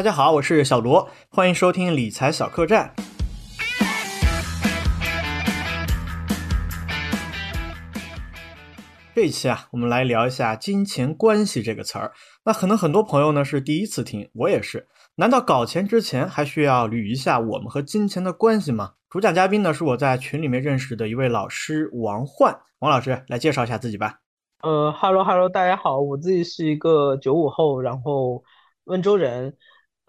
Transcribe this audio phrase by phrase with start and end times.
[0.00, 2.94] 大家好，我是小罗，欢迎收听理财小客栈。
[9.14, 12.12] 这一期啊，我们来聊一下“金钱关系”这个词儿。
[12.46, 14.88] 那可能很多朋友呢是第一次听，我也是。
[15.16, 18.92] 难道搞钱之前还需要捋一下我们和金钱的关系吗？
[19.10, 24.20] 主讲嘉宾呢是我在群里面认识的一位老师王焕，王老师来介绍一下自己吧。
[24.62, 28.42] 呃哈喽哈喽，大家好，我自己是一个九五后，然后
[28.84, 29.54] 温州人。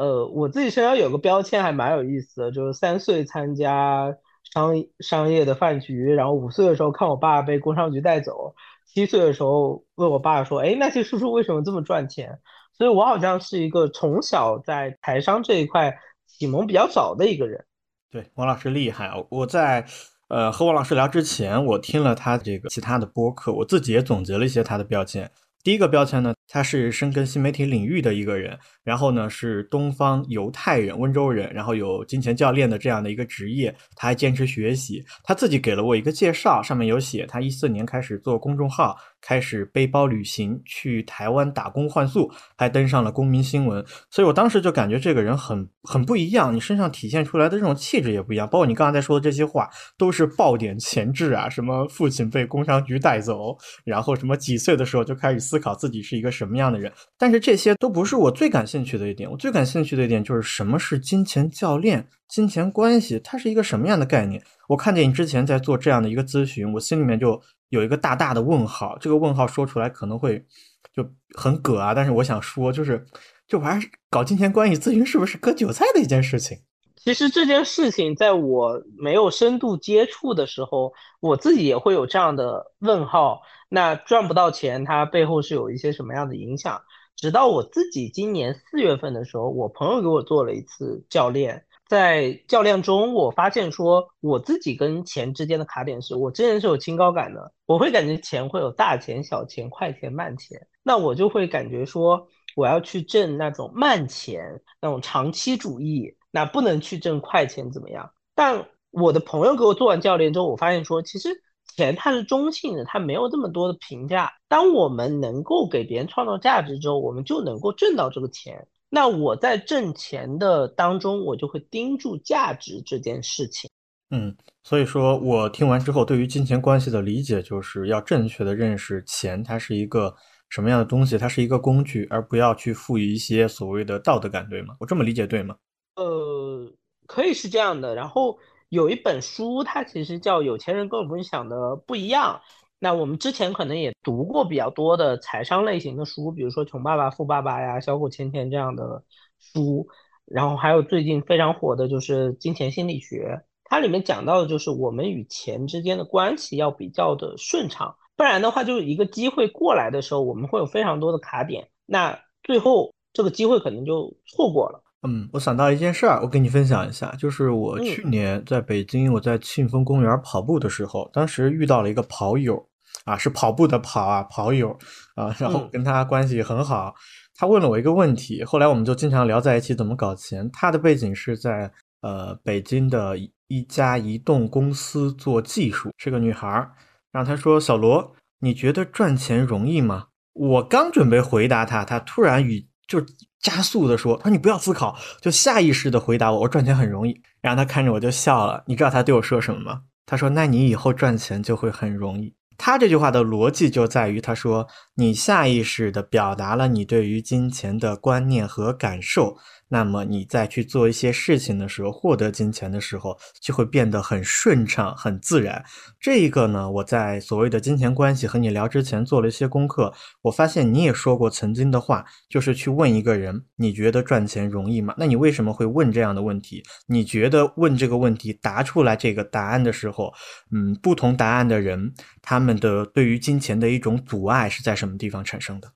[0.02, 4.12] 呃，我自己身上有个标签还蛮有意思的，就是三岁参加
[4.52, 8.56] 商商业的饭局，然后五岁的时候看我爸被工商局带走。
[8.88, 12.40] 七岁的时候问我爸说：“哎，那些叔叔为什么这么赚钱？”
[12.76, 15.96] 所以，我好像是一个从小在台商这一块
[16.26, 17.64] 启蒙比较早的一个人。
[18.10, 19.12] 对，王老师厉害！
[19.30, 19.86] 我在
[20.30, 25.30] 呃和王老师聊之前，我听了他这个其他的播客，我自己也总结了一些他的标签。
[25.64, 35.04] 第一个标签呢，他是深耕新媒体领域的一个人，然后呢是东方犹太人，温州人，然后有金钱教练的这样的一个职业，他还坚持学习。
[35.24, 38.98] 他自己给了我一个介绍，上面有写他一四年开始做公众号。
[39.22, 64.44] 开始背包旅行去台湾打工换宿，还登上了公民新闻，所以我当时就感觉这个人很很不一样，你身上体现出来的这种气质也不一样，包括你刚才说的这些话，都是爆点前置啊，什么父亲被工商局带走，然后什么几岁的时候就开始思考自己是一个什么样的人，但是这些都不是我最感兴趣的一点，我最感兴趣的一点就是什么是金钱教练，金钱关系，它是一个什么样的概念？
[64.68, 67.42] 我看见你之前在做这样的一个咨询，我心里面就。
[67.72, 70.46] 有一个大大的问号，这个问号说出来可能会
[70.94, 71.04] 就
[71.36, 73.06] 很葛啊，但是我想说，就是
[73.48, 76.58] 这玩意儿搞金钱关系咨询是不是割韭菜的一件事情？
[76.98, 83.42] 其实这件事情在我没有深度接触的时候，我自己也会有这样的问号。
[83.70, 86.82] 那赚不到钱，它背后是有一些什么样的影响？
[87.16, 91.64] 直到我自己今年四月份的时候，我朋友给我做了一次教练。
[91.92, 108.10] 在教练中，我发现说我自己跟钱之间的卡点是，我之前是有清高感的，我会感觉钱会有大钱、小钱、快钱、慢钱，那我就会感觉说我要去挣那种慢钱，那种长期主义，那不能去挣快钱怎么样？
[108.36, 111.28] 但我的朋友给我做完教练之后，我发现说其实
[111.76, 114.32] 钱它是中性的，它没有这么多的评价。
[114.48, 118.66] 当我们能够给别人创造价值之后，我们就能够挣到这个钱。
[118.94, 123.70] 那我在挣钱的当中，我就会盯住价值这件事情。
[124.10, 124.36] 嗯，
[124.66, 130.14] 所以说我听完之后，对于金钱关系的理解，就是要正确的认识钱，它是一个
[130.50, 134.76] 什么样的东西，它是一个工具，而不要去赋予一些所谓的道德感，对吗？
[134.82, 135.56] 我这么理解对吗？
[135.96, 136.70] 呃，
[137.08, 137.96] 可以是这样的。
[137.96, 138.38] 然后
[138.68, 142.42] 有一本书，它其实叫《有钱人跟我们想的不一样》。
[142.84, 149.04] 那我们之前可能也读过比较多的财商类型的书，比如说《穷爸爸富爸爸》呀、《小狗钱钱》这样的
[149.40, 149.86] 书，
[150.26, 164.84] 然后还有最近非常火的就是《金钱心理学》，它里面讲到的就是我们与钱之间的关系要比较的顺畅，不然的话就是一个机会过来的时候，我们会有非常多的卡点，那最后这个机会可能就错过了。
[165.08, 172.68] 嗯，我想到一件事儿，我跟你分享一下，就是我去年在北京，我在庆丰公园跑步的时候，当时遇到了一个跑友。
[173.06, 174.78] 啊，是跑步的跑啊，跑友
[175.16, 176.94] 啊，然后跟他关系很好。
[177.36, 180.50] 他问了我一个问题，后来我们就经常聊在一起怎么搞钱。
[180.54, 181.72] 他的背景是在
[182.02, 186.72] 呃北京的一家移动公司做技术，是个女孩儿。
[187.12, 193.04] 然后他说：“小罗，你觉得赚钱容易吗？”我刚准备回答他，他突然语就
[193.40, 198.64] 加速的说：“他说你不要思考，就下意识的回答我，我赚钱很容易。”然后他看着我就笑了。
[198.68, 199.82] 你知道他对我说什么吗？
[200.06, 209.36] 他说：“那你以后赚钱就会很容易。”他这句话的逻辑就在于，他说你下意识的表达了你对于金钱的观念和感受。
[209.74, 215.64] 那么你在去做一些事情的时候，获得金钱的时候，就会变得很顺畅、很自然。
[215.98, 219.94] 这一个呢，我在所谓的金钱关系和你聊之前做了一些功课，
[220.24, 224.94] 我发现你也说过曾经的话，就是去问一个人，你觉得赚钱容易吗？
[224.98, 226.62] 那你为什么会问这样的问题？
[226.88, 230.12] 你觉得问这个问题答出来这个答案的时候，
[230.54, 235.72] 嗯，不同答案的人，他们的对于金钱的一种阻碍是在什么地方产生的？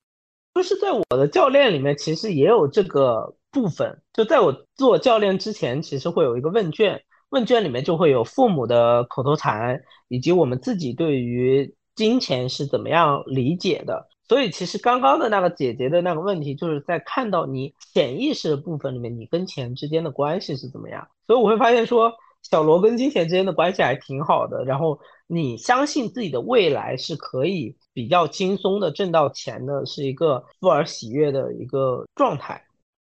[0.53, 3.33] 就是在我的教练里面，其实也有这个。
[3.55, 14.09] 部分就在我做教练之前，其实会有一个问卷，问卷里面就会有父母的口头禅，以及我们自己对于金钱是怎么样理解的。
[14.27, 21.07] 所以其实刚刚的那个姐姐的那个问题，就是在看到你潜意识的部分里面，你跟钱之间的关系是怎么样。
[21.25, 22.11] 所以我会发现说，
[22.41, 24.65] 小罗跟金钱之间的关系还挺好的。
[24.65, 32.64] 然后你相信自己的未来是可以比较轻松的挣到钱的，是一个富而喜悦的一个状态。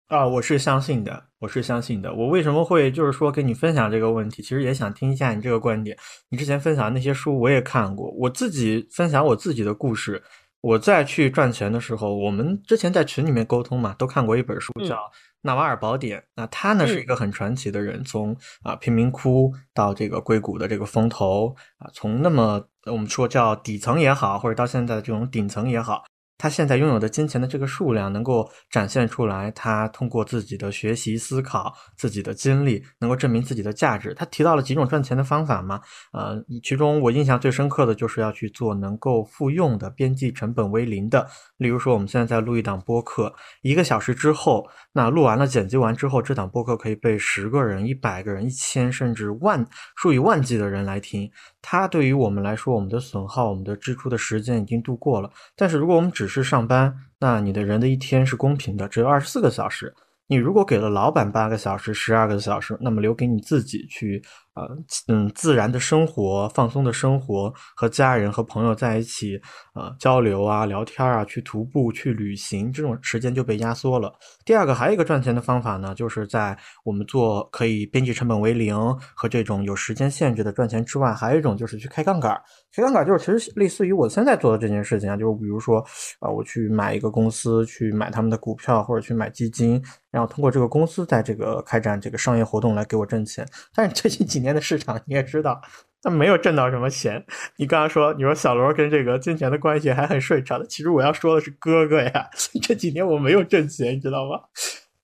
[0.08, 2.14] 啊，我是相信的，我是相信的。
[2.14, 4.40] 我为什么会就是说跟你分享这个问题？
[4.40, 5.94] 其实也想听一下你这个观点。
[6.30, 10.22] 你之前分享那些书我也看过，我自己分享我自己的故事。
[10.62, 14.96] 我在去赚钱的时候，我们之前在群里面沟通嘛，都看过一本书叫
[15.42, 16.18] 《纳瓦尔宝典》。
[16.36, 26.02] 那他呢是一个很传奇的人，从啊贫民窟到这个硅谷的这个风投啊，从那么我们说叫底层也好，或者到现在的这种顶层也好。
[26.38, 34.14] 他现在拥有的金钱的这个数量，能够展现出来，他通过自己的学习、思考、自己的经历，能够证明自己的价值。
[34.14, 35.80] 他提到了几种赚钱的方法嘛？
[36.12, 41.26] 呃，其中我印象最深刻的就是要去做能够复用的、边际成本为零的。
[41.56, 51.28] 例如说，我们现在在录一档播客，一个小时之后，那录完了、剪辑完之后，这档播客可以被十个人、一百个人、一千甚至万数以万计的人来听。
[51.60, 55.30] 它对于我们来说，我们的损耗、我们的支出的时间已经度过了。
[55.56, 59.92] 但是如果我们只是上班，那你的人的一天是公平的，只有二十四个小时。
[60.30, 64.22] 你如果给了老板八个小时、十二个小时，那么留给你自己去。
[64.58, 64.76] 呃，
[65.06, 69.40] 嗯，自然的生活，放松的生活，和家人和朋友在一起，
[69.74, 74.12] 呃，交流啊，聊天啊，去徒步，去旅行，这种时间就被压缩了。
[74.44, 78.76] 第二个，还有一个赚钱的方法呢，就是在我们做可以边际成本为零
[79.14, 82.36] 和这种有时间限制的赚钱之外，还有一种就是去开杠杆。
[82.74, 85.78] 开杠杆就是其实类似于我现在做的这件事情啊，就是比如说
[86.18, 89.80] 啊，我去买一个公司，去买他们的股票或者去买基金，
[90.10, 93.46] 然后通过这个公司在这个开展这个商业活动来给我挣钱。
[93.72, 94.47] 但是最近几年。
[94.54, 95.60] 的市场你也知道，
[96.02, 97.24] 他没有挣到什么钱。
[97.56, 102.28] 你刚刚说，你说小罗跟这个金钱的关系还很顺畅的，其实我要说的是哥哥呀。
[102.62, 104.40] 这几年我没有挣钱，你知道吗？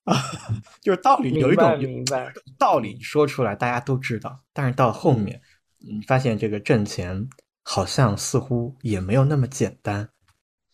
[0.05, 0.15] 啊，
[0.83, 5.41] 就是道理有一种明白道理说出来大家都知道，但是到后面
[5.79, 7.27] 你发现这个挣钱
[7.63, 10.09] 好像似乎也没有那么简单。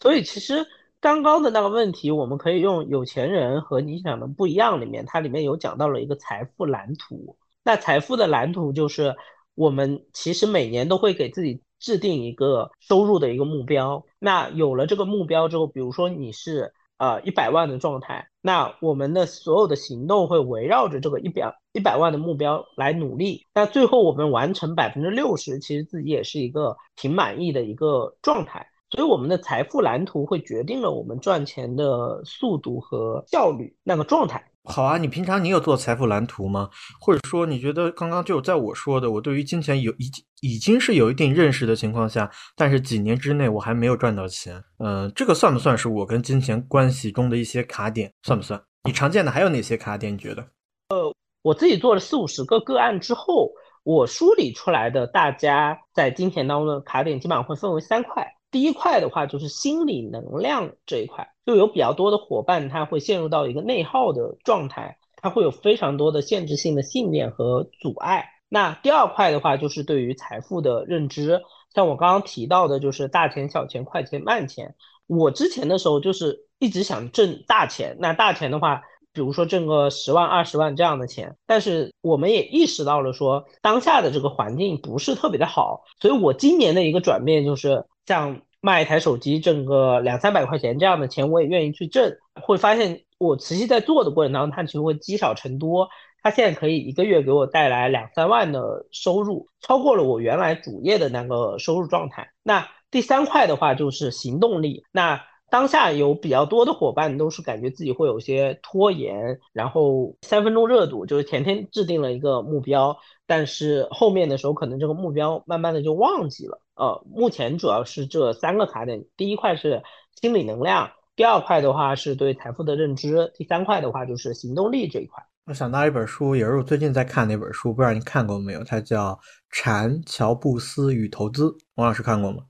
[0.00, 0.66] 所以其实
[1.00, 7.37] 刚刚的那个问题，我们可以用有钱人和你想的不一样里面，它里面有讲到了一个财富蓝图。
[7.70, 9.14] 那财富的蓝图就是，
[9.55, 14.05] 我们其实每年都会给自己制定一个收入的一个目标。
[14.19, 23.46] 那有了这个目标之后，比如说你是呃一百万的状态，那我们的所有的行动会围绕着这个一百一百万的目标来努力。
[23.55, 28.66] 那最后我们完成百分之六十，其实自己也是一个挺满意的一个状态。
[28.90, 34.50] 所以我们的财富蓝图会决定了我们赚钱的速度和效率那个状态。
[34.65, 36.69] 好啊，你平常你有做财富蓝图吗？
[37.01, 48.12] 或者说你觉得刚刚就在我说的，我对于金钱有已经已经是有一定认识的情况下，但是几年之内我还没有赚到钱，嗯，这个算不算是我跟金钱关系中的一些卡点？
[48.23, 48.62] 算不算？
[48.85, 50.12] 你常见的还有哪些卡点？
[50.12, 50.43] 你觉得？
[50.91, 53.51] 呃，我自己做了四五十个个案之后，
[53.83, 58.27] 我梳理出来的大家在金钱当中的卡点，基本上会分为三块。
[58.50, 68.29] 第一块的话就是心理能量这一块，就有比较多的伙伴他会陷入到一个内耗的状态，他会有非常多的限制性的信念和阻碍。
[68.49, 71.41] 那第二块的话就是对于财富的认知，
[71.73, 74.75] 像我刚刚提到的，就是大钱、小钱、快钱、慢钱。
[75.06, 78.82] 我之前的时候就是一直想挣大钱，那大钱的话，
[79.12, 87.85] 比如说挣个十万、二十万这样的钱，但是我们也意识到了说当下的这个环境不是特别的好，所以我今年的一个转变就是。
[88.07, 92.12] 像卖一台手机挣个两三百块钱这样的钱，我也愿意去挣。
[92.43, 95.88] 会发现我持续在做的过程当中，它其实会积少成多。
[96.21, 102.33] 它现在可以一个月给我带来两三万的收入，超过了我原来主业的那个收入状态。
[102.43, 104.83] 那第三块的话就是行动力。
[104.90, 116.62] 那当下有比较多的伙伴都是感觉自己会有些拖延，然后三分钟热度，就是前天制定了一个目标，但是后面的时候可能这个目标慢慢的就忘记了。
[116.76, 119.83] 呃，目前主要是这三个卡点，第一块是
[120.21, 125.23] 心理能量，第二块的话是对财富的认知，第三块的话就是行动力这一块。
[125.47, 128.62] 我想到一本书，也是我最近在看那本书，不知道你看过没有？
[128.62, 129.12] 它叫
[129.50, 132.45] 《禅乔布斯与投资》，王老师看过吗？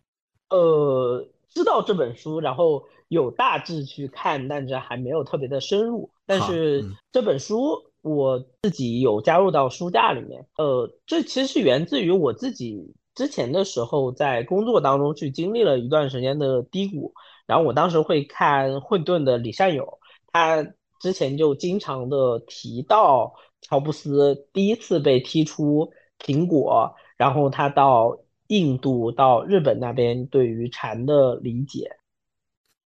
[0.50, 6.10] 呃，知道这本书，然后有大致去看，但是还没有特别的深入。
[6.26, 10.46] 但是这本书我自己有加入到书架里面。
[10.56, 12.94] 呃，这其实是源自于我自己。
[13.12, 17.12] 之前的时候，在工作当中去经历了一段时间的低谷，
[17.44, 19.98] 然后我当时会看混沌的李善友，
[20.32, 20.64] 他
[21.00, 25.90] 之前就经常的提到乔布斯第一次被踢出
[26.20, 28.16] 苹果，然后他到
[28.50, 31.88] 印度、到日本那边对于禅的理解。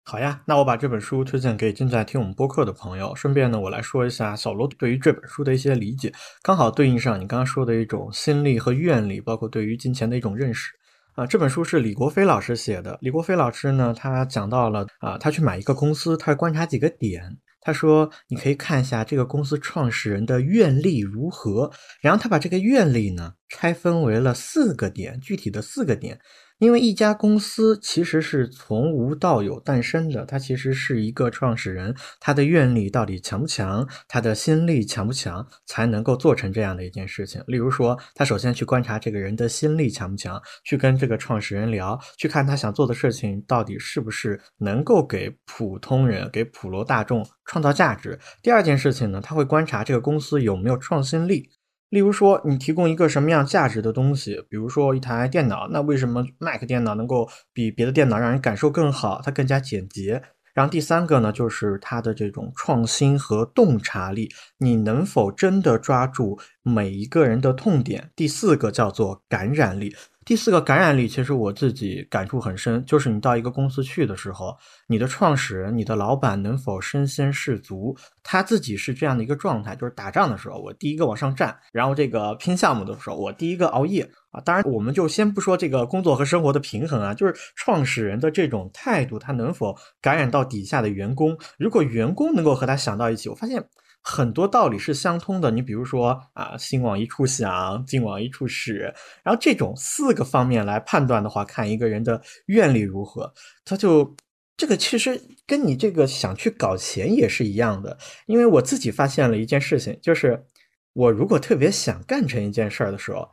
[0.05, 3.13] 好呀，那我把这本书推荐给正在听我们播客的朋友。
[3.13, 10.71] 顺便呢，我来说一下小罗对于这本书的一些理解，刚好对应上你刚刚说的一种心力和愿力，包括对于金钱的一种认识。
[11.15, 12.97] 啊，这本书是李国飞老师写的。
[13.01, 17.37] 李国飞老师呢，他讲到了啊，他去买一个公司，他观察几个点。
[17.61, 26.19] 他说你可以看一下这个公司创始人的愿力如何，然后他把这个愿力呢拆分为了四个点，具体的四个点。
[26.59, 37.41] 因为一家公司其实是从无到有诞生的，它其实是一个创始人他的愿力到底强不强，他的心力强不强，才能够做成这样的一件事情。
[37.47, 48.19] 例如说，他首先去观察这个人的心力强不强，去跟这个创始人聊，去看他想做的事情到底是不是能够给普通人、给普罗大众创造价值。
[48.43, 51.49] 第二件事情呢，他会观察这个公司有没有创新力。
[51.89, 59.21] 例如说，你提供一个什么样价值的东西，比如说一台电脑，那为什么 Mac 电脑能够比别的电脑让人感受更好？
[59.23, 60.21] 它更加简洁。
[60.53, 68.11] 然后第三个呢，就是它的这种创新和洞察力，你能否真的抓住每一个人的痛点？
[68.15, 69.95] 第四个叫做感染力。
[70.29, 74.55] 第四个感染力，其实我自己感触很深，就是你到一个公司去的时候，
[74.85, 84.39] 你的创始人、你的老板能否身先士卒，他自己是这样的一个状态，就是打仗的时候我第一个往上站，然后这个拼项目的时候我第一个熬夜啊。
[84.41, 91.35] 当然，我们就先不说这个工作和生活的平衡啊，就是创始人的这种态度，他能否感染到底下的员工？
[91.57, 93.67] 如果员工能够和他想到一起，我发现。
[94.01, 103.31] 很多道理是相通的，你比如说啊，心往一处想，劲往一处使，然后这种四个方面来判断的话，看一个人的愿力如何，
[103.65, 104.15] 他就
[104.57, 107.97] 这个其实跟你这个想去搞钱也是一样的。
[108.25, 110.45] 因为我自己发现了一件事情，就是
[110.93, 113.29] 我如果特别想干成一件事儿的时候，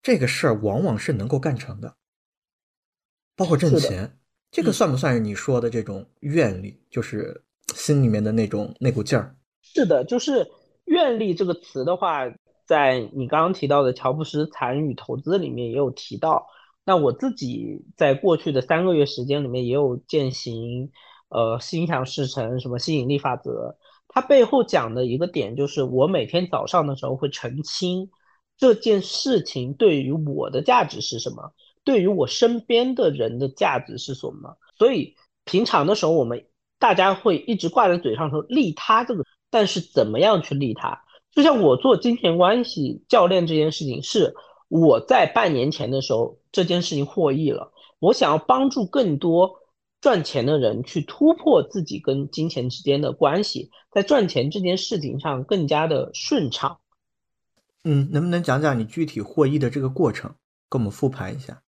[0.00, 1.96] 这个事儿往往是能够干成的，
[3.36, 4.16] 包括挣钱，
[4.50, 7.44] 这个算不算是你说的这种愿力，就是
[7.74, 9.36] 心里面的那种那股劲儿？
[9.64, 10.50] 是的，就是
[10.84, 12.30] 愿力这个词的话，
[12.66, 16.46] 在你刚刚提到的乔布斯参与投资里面也有提到。
[16.84, 20.90] 那我自己在过去的三个月时间里面也有践行，
[21.30, 23.78] 呃，心想事成什么吸引力法则。
[24.06, 28.10] 它背后讲的一个点就是，我每天早上的时候会澄清
[28.58, 31.54] 这件事情对于我的价值是什么，
[31.84, 34.58] 对于我身边的人的价值是什么。
[34.76, 35.16] 所以
[35.46, 36.46] 平常的时候，我们
[36.78, 39.24] 大家会一直挂在嘴上说利他这个。
[39.54, 41.04] 但是怎么样去利他？
[41.30, 44.34] 就像我做金钱关系教练这件事情，是
[44.66, 47.72] 我在半年前的时候这件事情获益了。
[48.00, 49.60] 我想要帮助更多
[50.00, 56.80] 赚钱的人去突破自己跟金钱之间的关系，在赚钱这件事情上更加的顺畅。
[57.84, 60.34] 嗯，能不能讲讲你具体获益的这个过程，
[60.68, 61.62] 跟我们复盘一下？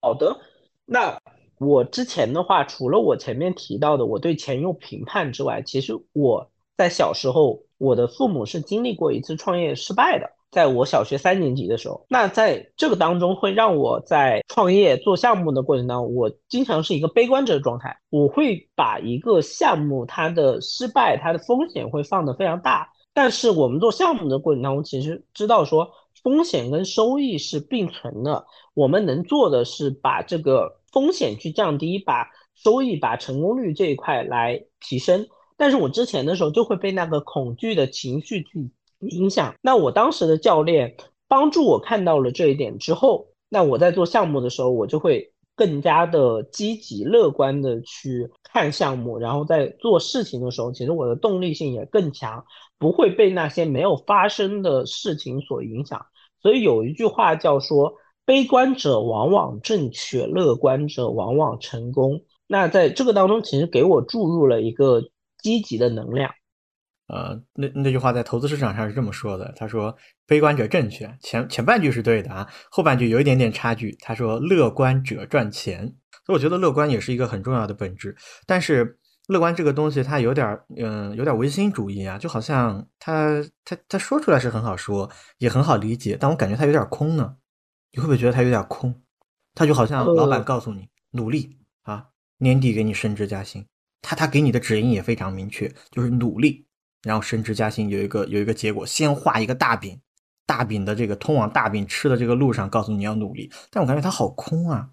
[0.00, 0.40] 好的，
[0.84, 1.20] 那
[1.58, 6.50] 我之前的话，除了我前面提到的我对钱有评判之外，其实我。
[6.76, 10.30] 在小时候，我的父母是经历过一次创业失败的。
[10.50, 17.98] 在我小学三年级的时候，那在这个当中会让我在创业做项目的过程当中，我经常是一个悲观者的状态。
[18.08, 22.90] 我会把一个项目它的失败、它的风险会放得非常大。
[23.12, 25.90] 但是我们做项目的过程当中，其实知道说
[26.22, 28.46] 风险跟收益是并存的。
[28.72, 35.26] 我们能做的是把这个风险去降低，把收益、把成功率这一块来提升。
[35.58, 38.70] 但是我之前的时候就会被那个恐惧的情绪去
[39.00, 39.54] 影响。
[39.62, 40.96] 那我当时的教练
[41.28, 52.44] 帮助我看到了这一点之后，那我在做项目的时候，我就会更加的积极乐观的去看项目，然后在做事情的时候，其实我的动力性也更强，
[52.78, 56.04] 不会被那些没有发生的事情所影响。
[56.42, 57.94] 所以有一句话叫说：
[58.24, 62.20] 悲观者往往正确，乐观者往往成功。
[62.46, 65.02] 那在这个当中，其实给我注入了一个。
[65.46, 66.28] 积极的能量，
[67.06, 69.54] 呃，那那句话在投资市场上是这么说的。
[69.56, 75.86] 他说：“悲观者正确，前前半句是对的啊，后半句有一点点差距。”他说：“乐观者赚钱。”
[76.26, 78.16] 所以我觉得乐观也是一个很重要的本质。
[78.44, 78.98] 但是
[79.28, 87.36] 乐观这个东西，它有点嗯，有点唯心主义啊，就好像他他他说出来是很好说，也很好理解，但我感觉他有点空呢。
[87.92, 89.00] 你会不会觉得他有点空？
[89.54, 93.64] 他就好像老板告诉你努力啊，年底给你升职加薪。
[94.02, 96.64] 他他给你的指引也非常明确，就是努力，
[97.02, 100.00] 然后升职加薪有一个有一个结果，先画一个大饼，
[100.46, 103.50] 大饼的这个通往大饼吃的这个路上，告诉你要努力。
[103.68, 104.88] 但我感觉他好空啊。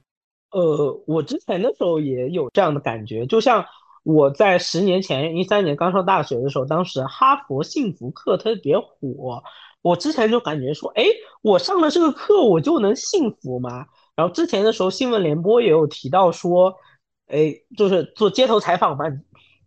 [0.52, 3.64] 呃，我之前的时候也有这样的感觉，就像
[4.04, 9.44] 我在十年前一三年刚上大学的时候，当时哈佛幸福课特别火，
[9.84, 11.06] 我之前就感觉说，哎，
[11.44, 13.86] 我上了这个课我就能幸福吗？
[14.16, 16.74] 然后之前的时候新闻联播也有提到说。
[17.28, 19.06] 哎，就是做街头采访嘛，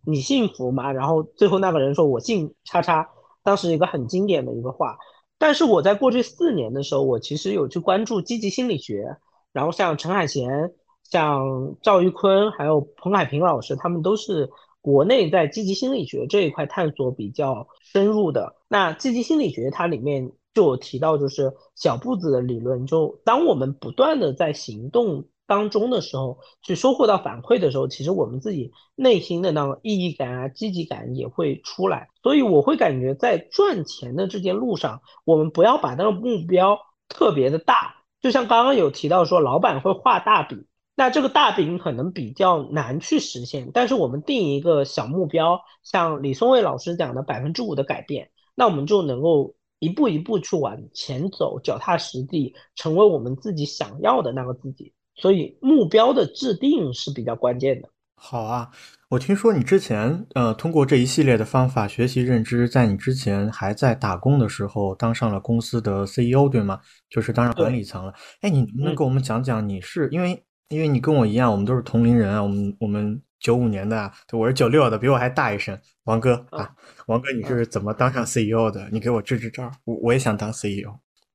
[0.05, 0.91] 你幸福吗？
[0.93, 3.09] 然后最后那个人说：“我姓叉叉。”
[3.43, 4.97] 当时一个很经典的一个话。
[5.37, 9.17] 但是我在过去四年的时候，我其实有去关注积极心理学，
[9.51, 10.73] 然后像陈海贤、
[11.03, 14.49] 像赵玉坤，还有彭海平老师，他们都是
[14.81, 18.55] 国内在积极心理学这一块探索比较深入的。
[18.67, 25.25] 那积极心理学它里面就有提到，就是小步子的理论，就当我们不断的在行动。
[25.47, 32.09] 当中的时候，去收获到反馈的时候，其实我们自己内心的那种意义感啊、积极感也会出来。
[32.21, 36.77] 所以我会感觉在赚钱的这件路上，我们不要把那个目标
[37.07, 37.95] 特别的大。
[38.21, 43.71] 就像刚刚有提到说，老板会画大饼，那这个大饼可能比较难去实现。
[43.73, 54.93] 但是我们定一个小目标，像李松蔚老师讲的百分之五的改变，那我们就能够一步一步去往前走，脚踏实地，成为我们自己想要的那个自己。
[55.17, 57.89] 所以目标的制定是比较关键的。
[58.19, 58.71] 好啊，
[59.09, 66.79] 我听说你之前呃通过这一系列的方法学习认知，在你之前还在打工的时候当上了公司的 CEO，对吗？
[67.09, 68.11] 就是当上管理层了。
[68.41, 75.79] 哎，你能不能跟我们讲讲你是因为因为你跟我一样，我们都是同龄人啊，我们我们九五年的啊，我是九六的，比我还大一声。
[76.05, 76.73] 王哥啊，
[77.05, 78.89] 王哥，你是怎么当上 CEO 的？
[78.91, 80.89] 你给我支支招，我我也想当 CEO。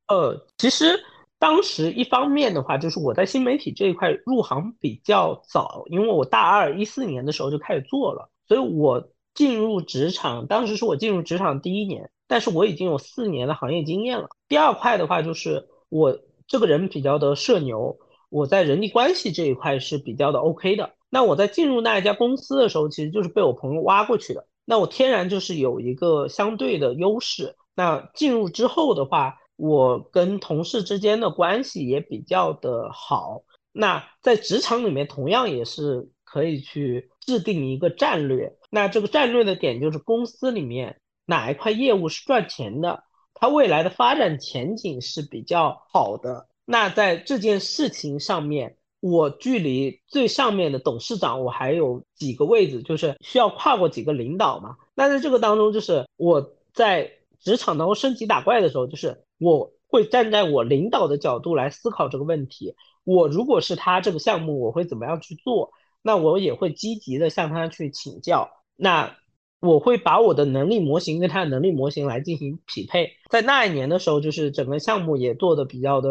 [0.09, 0.99] 呃，其实。
[1.43, 14.29] 当时一方面的话，就是我在新媒体这一块入行比较早，因为我大二一四年的时候就开始做了，所以我进入职场，当时是我进入职场第一年，但是我已经有四年的行业经验了。
[14.47, 17.99] 第二块的话，就是我这个人比较的社牛，
[18.31, 20.93] 我在人际关系这一块是比较的 OK 的。
[21.11, 27.57] 那我在进入那一家公司的时候，其实就是被我朋友挖过去的，那我天然就是有一个相对的优势。
[27.75, 38.57] 那进入之后的话，我跟同事之间的关系也比较的好，那在职场里面同样也是可以去制定一个战略。
[38.71, 43.05] 那这个战略的点就是公司里面哪一块业务是赚钱的，
[43.35, 46.49] 它未来的发展前景是比较好的。
[46.65, 54.75] 那在这件事情上面，我距离最上面的董事长我还有几个位置，就是需要跨过几个领导嘛。
[54.97, 59.23] 那在这个当中，就是我在职场当中升级打怪的时候，就是。
[59.43, 62.75] 我会站在我领导的角度来思考这个问题。
[63.05, 65.73] 我如果是他这个项目，我会怎么样去做？
[66.01, 68.49] 那我也会积极的向他去请教。
[68.77, 69.17] 那
[69.61, 73.11] 我会把我的能力模型跟他的能力模型来进行匹配。
[73.31, 76.09] 在那一年的时候，就是整个项目也做的比较的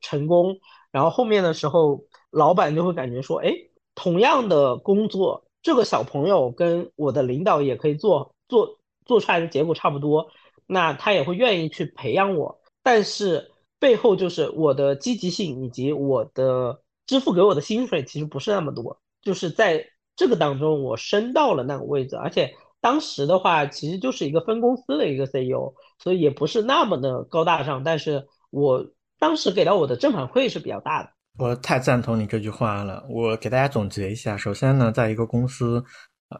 [0.00, 0.56] 成功。
[0.90, 3.52] 然后后面的时候，老板就会感觉说，哎，
[3.94, 10.28] 同样的工作，这个小朋友跟我的领导也可以做，做做出来的结果差不多。
[10.66, 12.60] 那他也会愿意去培养我。
[12.88, 19.84] 但是背后就是我的积极性以及我的支付给我的薪水其实不是那么多，就是在
[20.16, 28.82] 这个当中我升到了那个位置，而且当时的话其实就是一个分公司的一个 CEO，所以也不是那么的高大上，但是我
[29.18, 31.10] 当时给到我的正反馈是比较大的。
[31.38, 35.84] 我太赞同你这句话了，我给大家总结一下，首先呢，在一个公司，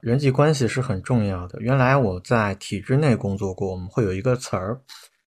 [0.01, 1.61] 人际关系是很重要的。
[1.61, 4.81] 原来我在体制内工作过，我们会有一个词儿。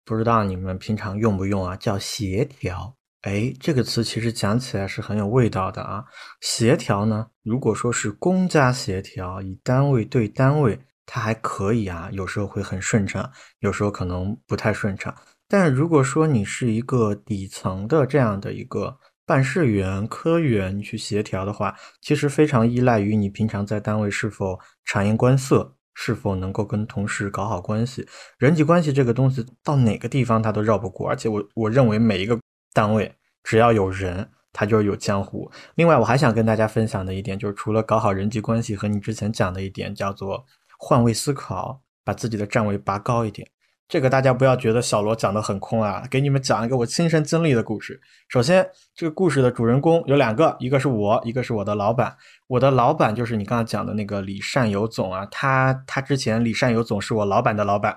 [0.06, 1.76] 不知道你们平常用不用啊？
[1.76, 2.96] 叫协调。
[3.22, 6.04] 哎，这个词其实讲起来是很有味道的啊。
[6.40, 15.12] 协调呢，如果说是公家协调，以单位对单位，它还可以啊，有时候会很顺畅，有时候可能不太顺畅。
[15.48, 25.75] 但如果说你是一个底层的这样的一个办事员、科员去协调的话，其实非常依赖于你平常在单位是否察言观色。
[25.98, 28.06] 是否能够跟同事搞好关系？
[28.38, 32.38] 人际关系这个东西到哪个地方它都绕不过，而且我我认为每一个
[32.74, 35.50] 单位只要有人，他就有江湖。
[35.76, 40.44] 另外，我还想跟大家分享的一点就是，除了搞好人际关系和你之前讲的一点叫做
[40.78, 43.48] 换位思考，把自己的站位拔高一点。
[43.88, 48.00] 这个大家不要觉得小罗讲的很空啊，给你们讲一个我亲身经历的故事。
[48.28, 52.16] 首先，这个故事的主人公有两个，一个是我，一个是我的老板。
[52.48, 57.96] 我的老板就是你刚刚讲的那个李善友总啊，他他之前李善友总是我老板的老板，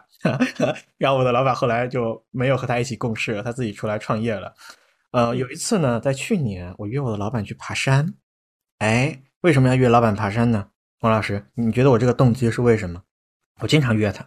[0.98, 4.54] 然后我的老板后来就没有和他一起共事了，他自己出来创业了。
[5.12, 8.14] 呃，有一次呢，在去年我约我的老板去爬山，
[8.78, 10.68] 哎，为什么要约老板爬山呢？
[11.00, 13.02] 王老师，你觉得我这个动机是为什么？
[13.62, 14.24] 我经常约他。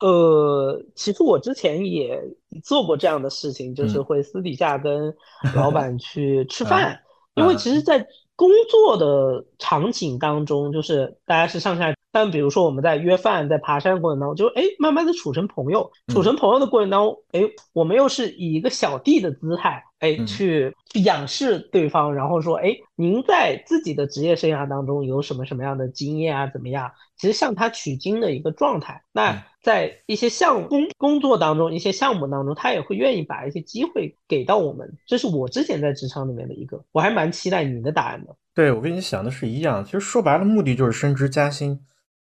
[0.00, 2.20] 呃，其实我之前也
[2.62, 5.14] 做过这样的事情，就是会私底下跟
[5.54, 7.00] 老 板去吃饭，
[7.34, 17.40] 因为其实，在工作的场景当中，就是大家是上下，但比如说我们在约饭、在爬山过程当中，就哎，慢慢的处成朋友，处成朋友的过程当中，哎，
[17.72, 26.46] 我们又是以一个小弟的姿态，哎，去去仰视对方，然后说，哎，您在自己的职业生涯当中有什么什么样的经验啊？
[26.48, 26.90] 怎么样？
[27.16, 29.44] 其实向他取经的一个状态，那。
[29.64, 34.86] 在一些项目工工作当中，一些项目当中，他也会愿意把一些机会给到我们。
[35.06, 38.36] 这是我之前在职场里面的一个，我还蛮期待你的答案的。
[38.54, 41.80] 对我跟你想的是一样，其实说白了，目的就是升职加薪，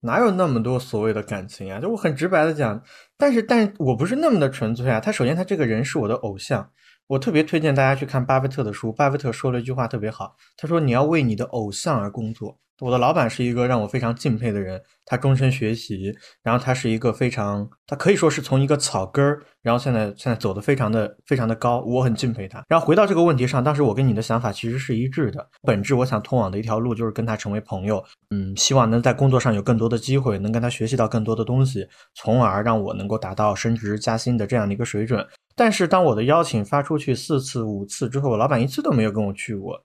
[0.02, 1.80] 哪有那么多所谓的感情啊？
[1.80, 2.80] 就我很直白的讲，
[3.18, 5.00] 但是，但是我不是那么的纯粹啊。
[5.00, 6.70] 他首先，他这个人是我的偶像，
[7.08, 8.92] 我特别推荐大家去看巴菲特的书。
[8.92, 22.64] 巴菲特说了一句话特别好，他说：“你要为你的偶像而工作。”我的老板是一个让我非常敬佩的人，他终身学习，然后他是一个非常，他可以说是从一个草根儿，然后现在现在走的非常的非常的高，我很敬佩他。
[22.68, 35.24] 然后回到这个问题上，当时我跟你的想法其实是一致的，本质我想通往的一条路就是跟他成为朋友，嗯，希望能在工作上有更多的机会，能跟他学习到更多的东西，从而让我能够达到升职加薪的这样的一个水准。
[35.54, 39.80] 但是当我的邀请发出去四次五次之后，我老板一次都没有跟我去过，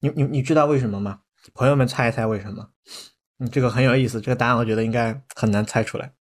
[0.00, 1.20] 你你你知道为什么吗？
[1.52, 2.70] 朋友们猜一猜为什么？
[3.38, 6.12] 嗯，这个很有意思，这个答案我觉得应该很难猜出来。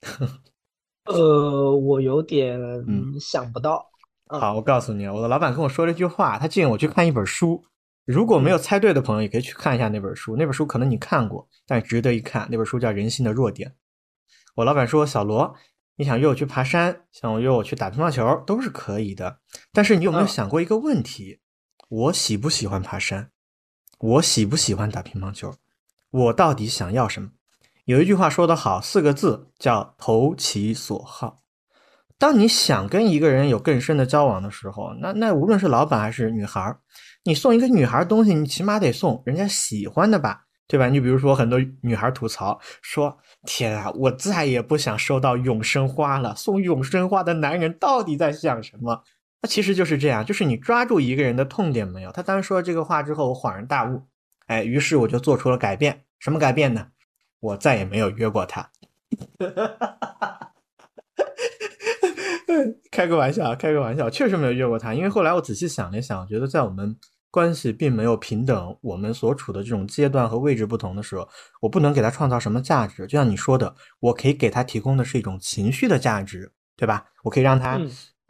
[1.04, 2.58] 呃，我有点
[3.20, 3.86] 想不到。
[4.28, 7.62] 好，我告诉你，我的老板跟我说了一句话，他建议我去看一本书。
[8.04, 10.36] 如果没有猜对的朋友，也可以去看一下那本书。
[10.36, 12.48] 那本书可能你看过，但值得一看。
[12.50, 13.70] 那本书叫《人性的弱点》。
[14.54, 15.54] 我老板说：“小罗，
[15.96, 19.40] 你想约我去爬山，想约我去打乒乓球，都是可以的。
[19.72, 21.40] 但是你有没有想过一个问题？
[21.88, 23.30] 我喜不喜欢爬山？”
[23.98, 25.54] 我喜不喜欢打乒乓球？
[26.10, 27.30] 我到底想要什么？
[27.86, 31.42] 有一句话说得好，四个字叫投其所好。
[32.18, 36.76] 当你想跟一个人有更深的交往的时候，那那无论是老板还是女孩，
[37.24, 40.88] 你送一个女孩东西，你起码得送人家喜欢的吧，对吧？
[40.88, 49.02] 你比如说很多女孩吐槽说：“天啊，我再也不想收到永生花了，送永生花的男人到底在想什么？”
[49.46, 52.10] 那其实就是这样，就是你抓住一个人的痛点没有？
[52.10, 54.02] 他当时说了这个话之后，我恍然大悟，
[54.48, 56.02] 哎，于是我就做出了改变。
[56.18, 56.88] 什么改变呢？
[57.38, 58.68] 我再也没有约过他。
[62.90, 64.92] 开个玩笑，开个玩笑，确实没有约过他。
[64.94, 66.96] 因为后来我仔细想了一想，我觉得在我们
[67.30, 71.28] 关系并没有平等，我们所处的这种阶段和位置不同的时候，
[71.60, 73.06] 我不能给他创造什么价值。
[73.06, 77.04] 就像你说的，我可以给他提供的是一种情绪的价值，对吧？
[77.22, 77.80] 我可以让他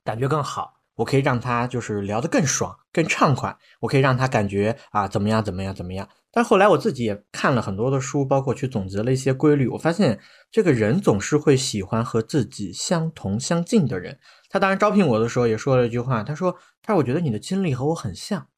[0.05, 0.76] 感觉更好。
[0.97, 6.09] 我可以让他就是聊得更爽、更畅快，我可以让他感觉啊怎么样、怎么样、怎么样。
[6.33, 10.19] 但后来我自己也看了很多的书，包括去总结了一些规律，我发现
[10.51, 14.19] 这个人总是会喜欢和自己相同相近的人。
[14.51, 18.49] 他当然招聘我的时候也说了一句话，他说：“他说我觉得你的经历和我很像。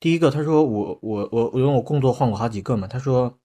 [0.00, 3.38] 第一个，他说我我我因为我工作换过好几个嘛，他说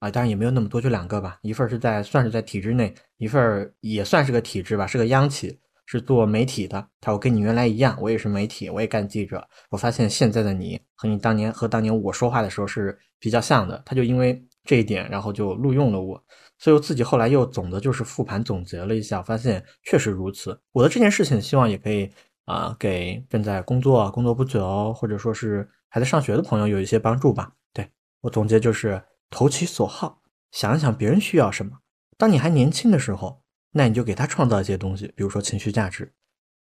[0.00, 9.48] 啊，当然也没有那么多，就两个吧，一份是在算是在体制内，一份也算是个体制吧，是个央企。”是做媒体的，他我跟你原来一样，我也是媒体，我也干记者。
[9.70, 13.80] 我发现现在的你和你当年和当年我说话的时候是比较像的。
[13.86, 16.22] 他就因为这一点，然后就录用了我。
[16.58, 20.60] 所以我自己后来又总的就是复盘总结了一下，发现确实如此。
[20.72, 22.10] 我的这件事情，希望也可以
[22.46, 27.52] 啊，给正在工作、工作不久，或者说是还在上学的朋友有一些帮助吧。
[27.72, 27.88] 对
[28.22, 30.20] 我总结就是投其所好，
[30.50, 31.78] 想一想别人需要什么。
[32.18, 33.45] 当你还年轻的时候。
[33.76, 36.10] 那你就给他创造一些东西，比如说情绪价值。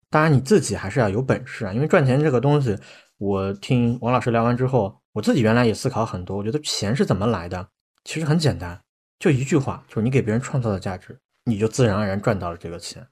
[0.09, 2.77] 当然你自己还是要有本事啊，因为赚钱这个东西，
[3.17, 6.35] 我听王老师聊完之后，我自己原来也思考很多。
[6.35, 7.69] 我觉得钱是怎么来的？
[8.03, 8.81] 其实很简单，
[9.19, 13.07] 就一句话，就是你给别人创造的价值，你就自然而然赚到了这个钱。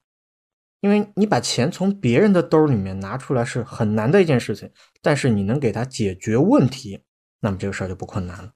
[0.82, 7.02] 因为你把钱从别人的兜里面拿出来是很难的一件事情，但是你能给他解决问题，
[7.40, 8.52] 那么这个事儿就不困难了。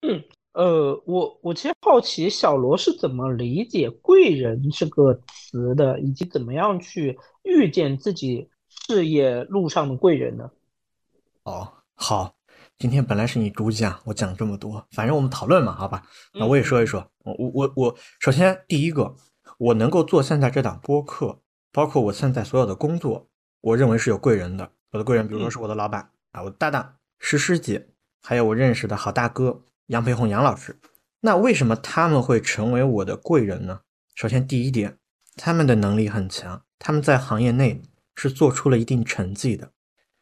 [0.00, 0.24] 嗯。
[0.58, 10.50] 呃，我我其实好奇小罗是怎么理解“贵人”这个词的，以及怎么样去遇见自己事业路上的贵人呢？
[11.44, 12.34] 哦，好，
[12.76, 16.02] 今天本来是你主讲，我讲这么多，反正我们讨论嘛，好吧？
[16.34, 19.14] 那我也说一说，我我我我，首先第一个，
[19.58, 21.38] 我能够做现在这档播客，
[21.70, 23.28] 包括我现在所有的工作，
[23.60, 24.68] 我认为是有贵人的。
[24.90, 27.90] 我的贵人，比如说是我的老板啊，我的搭档诗诗姐，
[28.20, 29.62] 还有我认识的好大哥。
[29.88, 30.78] 杨培红杨老师，
[31.20, 33.80] 那为什么他们会成为我的贵人呢？
[34.14, 34.98] 首先，第一点，
[35.36, 37.80] 他们的能力很强，他们在行业内
[38.14, 39.72] 是做出了一定成绩的。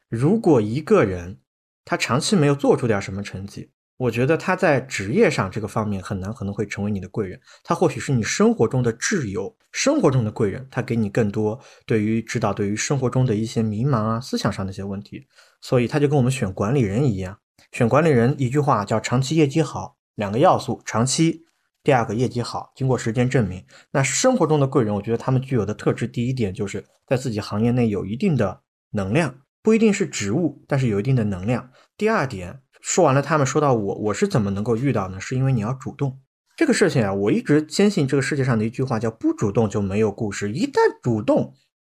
[0.08, 1.40] 如果一个人
[1.84, 7.40] 他长期没有做出点什么成绩，我觉得他在职业上这个方面很难可能会成为你的贵人。
[7.64, 15.26] 他或许是你生活中的挚友，生活中的贵人，他给你更多对于指导，对于生活中的一些迷茫啊、思想上的一些问题。
[15.60, 17.36] 所以他就跟我们选管理人一样。
[17.72, 21.44] 选管理人一句话叫长期业绩好，两个要素，长期，
[21.82, 22.72] 第二个业绩好。
[22.74, 31.70] 经过时间证明，那生活中的贵人，我觉得他们具有的特质，第一点就是在自己行业内有一定的能量，不一定是职务，但是有一定的能量。
[31.96, 35.20] 第二点，说完了他们，说到我，我是怎么能够遇到呢？
[35.20, 36.20] 是因为你要主动，
[36.56, 40.50] 这个事情啊，我一直坚信这个世界上的一句话叫“不主动就没有故事”。
[40.52, 41.54] 一旦主动，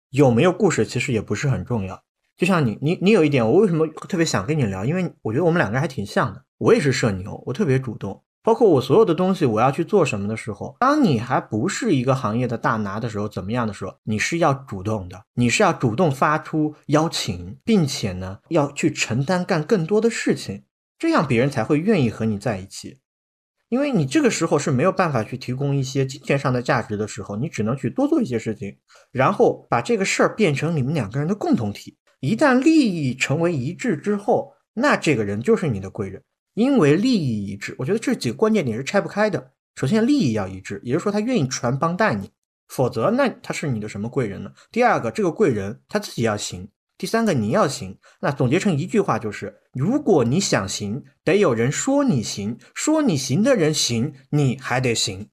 [0.09, 2.03] 有没有故事其实也不是很重要。
[2.37, 4.85] 就像你，你，你有一点，我为什么特别想跟你聊？
[4.85, 6.43] 因为我觉得我们两个人还挺像的。
[6.59, 8.23] 我也是社牛，我特别主动。
[8.43, 20.63] 包括我所有的东西，我要去做什么的时候，当你还不是一个行业的大拿的时候，怎么样的时候，你是要主动的，你是要主动发出邀请，并且呢，要去承担干更多的事情，
[20.97, 22.99] 这样别人才会愿意和你在一起。
[23.67, 28.77] 因为你这个时候是没有办法去提供一些金钱上的价值的时候，你只能去多做一些事情，
[29.11, 31.97] 然后把这个事儿变成你们两个人的共同体。
[32.19, 36.21] 一旦利益成为一致之后，那这个人就是你的贵人。
[36.55, 39.51] 因为利益一致，我觉得这几个关键点是拆不开的。
[39.75, 42.31] 首先，利益要一致，也就是说他愿意传帮带你，
[42.67, 44.51] 否则那他是你的什么贵人呢？
[44.71, 46.65] 第二个，这个贵人他自己要行；
[46.97, 47.95] 第三个，你要行。
[48.19, 55.29] 那总结成一句话就是：如果你想行，得有人说你行，说你行的人行，你还得行。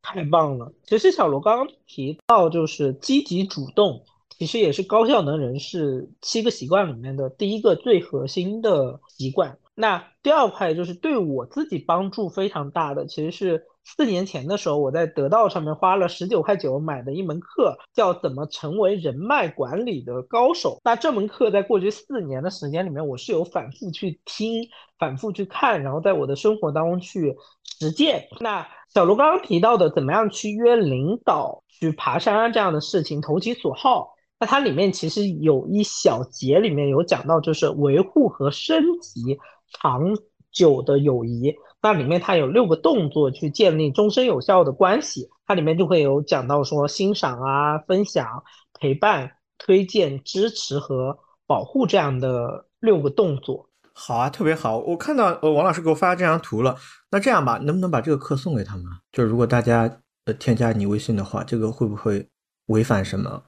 [0.00, 0.72] 太棒了！
[0.86, 4.02] 其实小罗刚刚提到，就是积极主动，
[4.40, 9.58] 其实也是高效能人士七个习惯里面的第一个最核心的习惯。
[9.74, 20.78] 那第二块就是对我自己帮助非常大的，其实是四年前的时候，我在得到上面花了十九块九买的一门课，叫怎么成为人脉管理的高手。
[20.82, 24.66] 那这门课在过去四年的时间里面，我是有反复去听、
[24.98, 27.36] 反复去看，然后在我的生活当中去
[27.78, 28.26] 实践。
[28.40, 34.14] 那小罗刚刚提到的怎么样去约领导去爬山这样的事情，投其所好。
[34.40, 39.38] 那它里面其实有一小节里面有讲到，就是维护和升级。
[39.72, 40.02] 长
[40.50, 48.42] 久的友谊，那里面它有六个动作去建立终身有效的关系，它里面就会有讲到说欣赏啊、分享、
[48.74, 53.68] 陪伴、推荐、支持和保护这样的六个动作。
[53.92, 56.76] 好啊，特别好，我看到呃王老师给我发这张图了。
[57.12, 58.86] 那这样吧，能不能把这个课送给他们？
[59.12, 62.28] 就是如果大家呃添加你微信的话，这个会不会
[62.66, 63.40] 违反什么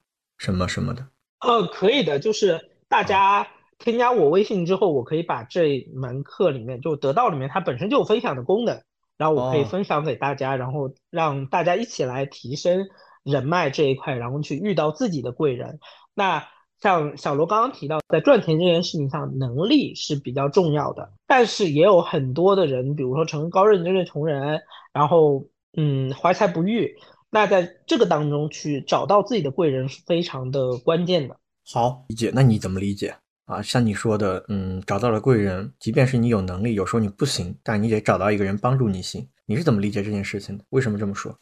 [0.42, 1.06] 什么什么的？
[1.40, 3.46] 呃，可以的，就是大家。
[3.78, 8.80] 添加我微信之后，我可以把这门课里面就得到里面它本身就有分享的功能，
[9.18, 12.86] 然后我可以分享给大家，然后让大家一起来提升
[13.24, 15.80] 人脉这一块，然后去遇到自己的贵人。
[16.14, 16.46] 那
[16.80, 24.60] 像小罗刚刚提到，在赚钱这件事情上，能力是比较重要的，但是也有很多的人，比如说成高认知的穷人，
[24.92, 25.44] 然后
[25.76, 26.96] 嗯怀才不遇，
[27.34, 31.34] 那在这个当中去找到自己的贵人是非常的关键的。
[31.72, 33.16] 好，理解，那你怎么理解？
[33.46, 39.26] 啊，像你说的，嗯，找到了贵人，即便是你有能力，有时候你不行，但你得找到一个人帮助你行。
[39.46, 40.64] 你是怎么理解这件事情的？
[40.68, 41.34] 为什么这么说？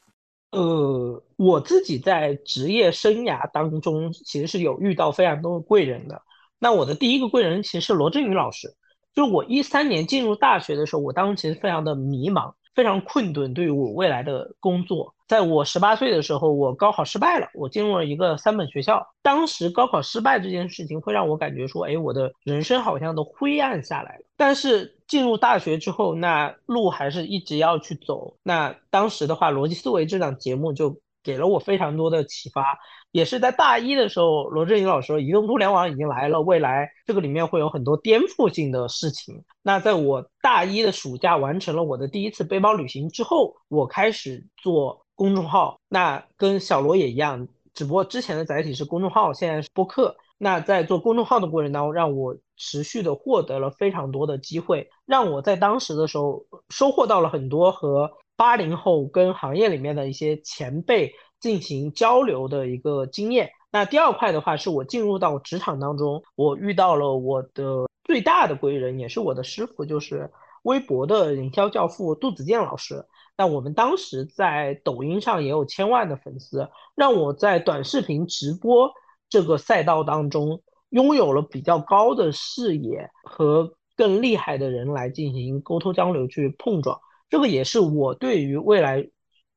[0.52, 6.22] 呃，我自己在职业生涯当中其实是有遇到非常多的贵人的。
[6.60, 8.76] 那我的第一个贵人其实是罗振宇老师，
[9.12, 12.54] 就是我一三年进入大学的时候，我当时其实非常的迷茫。
[12.72, 15.12] 非常困顿，对于我未来的工作。
[15.30, 19.06] 在我十八岁的时候，我高考失败了，我进入了一个三本学校。
[19.22, 24.24] 当时高考失败这件事情会让我感觉说，哎，我的人生好像都灰暗下来了。
[24.36, 28.38] 但是进入大学之后，那路还是一直要去走。
[28.42, 32.76] 那当时的话，逻辑思维这档节目就给了我非常多的启发。
[33.12, 39.44] 也是在大一的时候，罗振宇老师说，移动互联网已经来了，未来这个里面会有很多颠覆性的事情。
[39.62, 45.78] 那在我大一的暑假完成了我的第一次背包旅行之后，我开始做公众号。
[45.86, 50.16] 那跟小罗也一样，只不过之前的载体是公众号，现在是播客。
[50.38, 61.12] 那在做公众号的过程当中，让我持续的获得了非常多的机会，让我在当时的时候收获到了很多和八零后跟行业里面的一些前辈。
[61.40, 63.50] 进行交流的一个经验。
[63.72, 70.30] 那第二块的话，是我进入到职场当中，我遇到了我的最大的贵人，也是我的师傅，就是
[70.64, 73.06] 微博的营销教父杜子健老师。
[73.40, 78.92] 那我们当时在抖音上也有千万的粉丝，让我在短视频直播
[79.30, 87.00] 这个赛道当中，拥有了比较高的视野和更厉害的人来进行沟通交流去碰撞。
[87.30, 89.08] 这个也是我对于未来。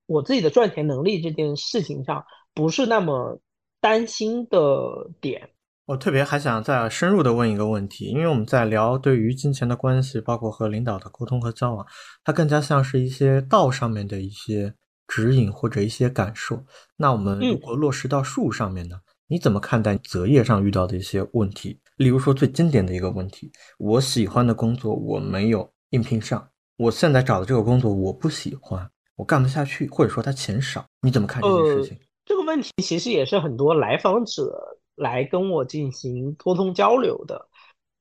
[0.06, 3.42] 我自己的赚钱能力这件事情上不是那么
[3.82, 5.50] 担心的点。
[5.86, 11.86] 我特别还想再深入的问一个问题，因为我们在聊对于金钱的关系，包括和领导的沟通和交往，
[12.24, 14.74] 它更加像是一些道上面的一些
[15.08, 16.64] 指引或者一些感受。
[16.96, 18.96] 那我们如果落实到术上面呢？
[19.28, 21.80] 你怎么看待择业上遇到的一些问题？
[21.98, 28.90] 例如说最经典的一个问题，我喜欢的工作我没有应聘上，我现在找的这个工作我不喜欢。
[29.16, 32.00] 我干不下去，或者说他钱少，你怎么看这件事情？
[32.26, 37.48] 这个问题其实也是很多来访者来跟我进行沟通交流的。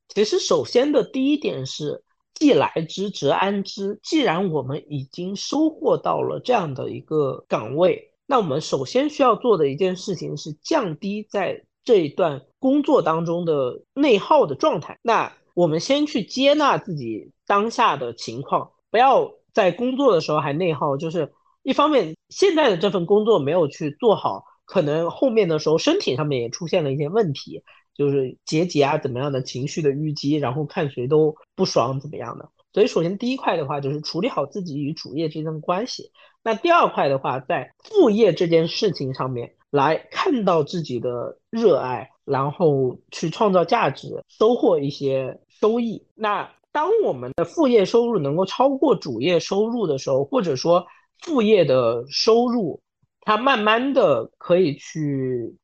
[0.09, 3.99] 其实，首先的第一点是，既来之则安之。
[4.03, 14.99] 既然我们已经收获到了这样的一个岗位，那我们首先需要做的一件事情是降低在这一段工作当中的内耗的状态。
[15.03, 20.97] 那我们先去接纳自己当下的情况，不要在工作的时候还内耗。
[20.97, 27.63] 就是一方面，现在的这份工作没有去做好，可能后面的时候身体上面也出现了一些问题。
[27.95, 32.49] 就是结节啊，怎么样的情绪的淤积，然后看谁都不爽，怎么样的？
[32.73, 36.11] 所以首先第一块的话，就是处理好自己与主业之间的关系。
[36.43, 46.03] 那第二块的话，在副业这件事情上面来看到自己的热爱，然后去创造价值，收获一些收益。
[46.15, 50.87] 那当我们的副业收入能够超过主业收入的时候，或者说
[51.21, 52.81] 副业的收入
[53.23, 55.57] 他慢慢的可以去。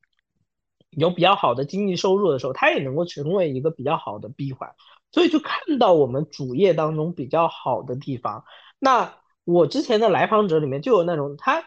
[0.91, 4.73] 有比较好的经济收入的时候，他也能够成为一个比较好的闭环，
[5.11, 8.43] 所以就看到我们主业当中比较好的地方。
[8.79, 11.63] 那我之前的来访者里面就有那种，他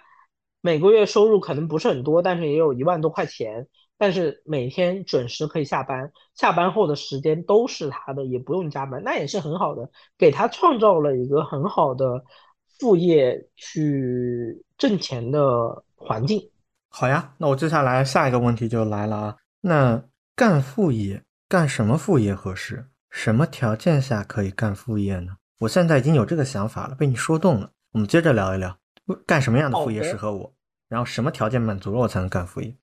[0.61, 12.25] 每个月收入可能不是很多，但是也有一万多块钱，但是每天准时可以下班，下班后的时间都是他的，也不用加班，那也是很好的，给他创造了一个很好的
[12.83, 16.51] 副业去挣钱的环境。
[16.89, 19.37] 好呀，那我接下来下一个问题就来了啊。
[19.61, 20.03] 那
[20.35, 22.85] 干副业，干什么副业合适？
[23.09, 25.37] 什么条件下可以干副业呢？
[25.61, 27.71] 我现在已经有这个想法了，被你说动了。
[27.93, 28.77] 我们接着聊一聊，
[29.25, 30.53] 干什么样的副业适合我？
[30.89, 32.77] 然后什么条件满足了我才能干副业？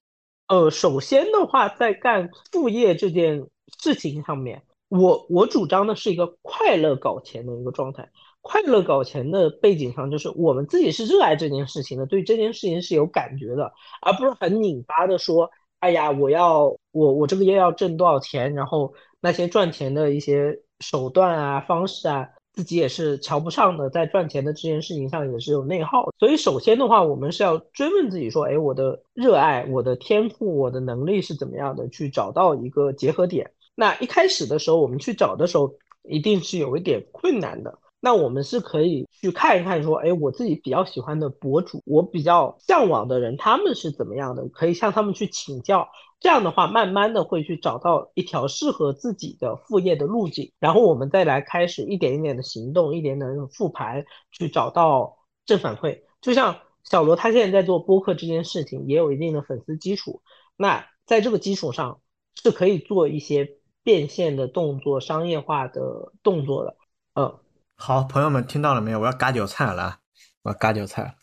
[0.48, 3.46] 呃，首先的话，在干副业这件
[3.82, 8.10] 事情上面，我我主张的是一个快乐搞钱的一个状态。
[8.42, 15.50] 快乐搞钱的背景上，就是我们自己是热爱这件事情的，对这件事情是有感觉的，而不是很拧巴的说，
[15.80, 26.10] 哎呀，我要我我这个月要挣多少钱，然后那些赚钱的一些手段啊、方式啊，自己也是瞧不上的，在赚钱的这件事情上也是有内耗。
[26.18, 33.50] 所以首先的话，我们是要追问自己说，哎，我的热爱、我的天赋、我的能力是怎么样的，去找到一个结合点。
[33.74, 37.78] 那一开始的时候，我们去找的时候，一定是有一点困难的。
[38.00, 44.48] 那我们是可以去看一看，说，哎，我自己比较喜欢的博主，我比较向往的人，他们是怎么样的？
[44.48, 45.88] 可以向他们去请教。
[46.18, 56.00] 这样的话，慢慢的会去找到一条适合自己的副业的路径，然后我们再来开始一点一点的行动，一点点的复盘，去找到正反馈。
[56.20, 60.22] 就像小罗他现在在做播客这件事情，也有一定的粉丝基础。
[60.56, 62.00] 那在这个基础上，
[62.34, 66.76] 是可以做一些变现的动作、商业化的动作的，
[67.14, 67.40] 呃。
[67.82, 69.00] 好，朋友们听到了没有？
[69.00, 70.00] 我要割韭菜了，
[70.42, 71.14] 我要割韭菜了，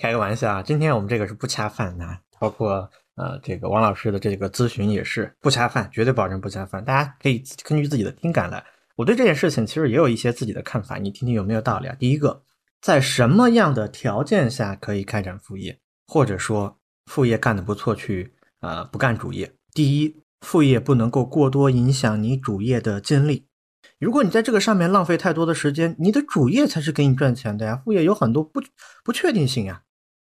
[0.00, 0.62] 开个玩笑啊！
[0.62, 6.82] 今天我们这个是不恰饭的，包括呃这个王老师的这个咨询也是不恰饭，绝对保证不恰饭。
[6.82, 8.64] 大家可以根据自己的听感来。
[8.96, 11.94] 我对这件事情其实也有一些自己的看法，你听听有没有道理啊？
[11.98, 12.42] 第一个，
[12.80, 19.52] 在什么样的条件下可以开展副业，或者说副业干得不错去呃不干主业？
[19.74, 23.48] 第一，副业不能够过多影响你主业的精力。
[24.04, 27.80] 如果你在这个上面浪费太多的时间，你的主业才是给你赚钱的呀。
[27.82, 28.62] 副业有很多不
[29.02, 29.80] 不确定性呀。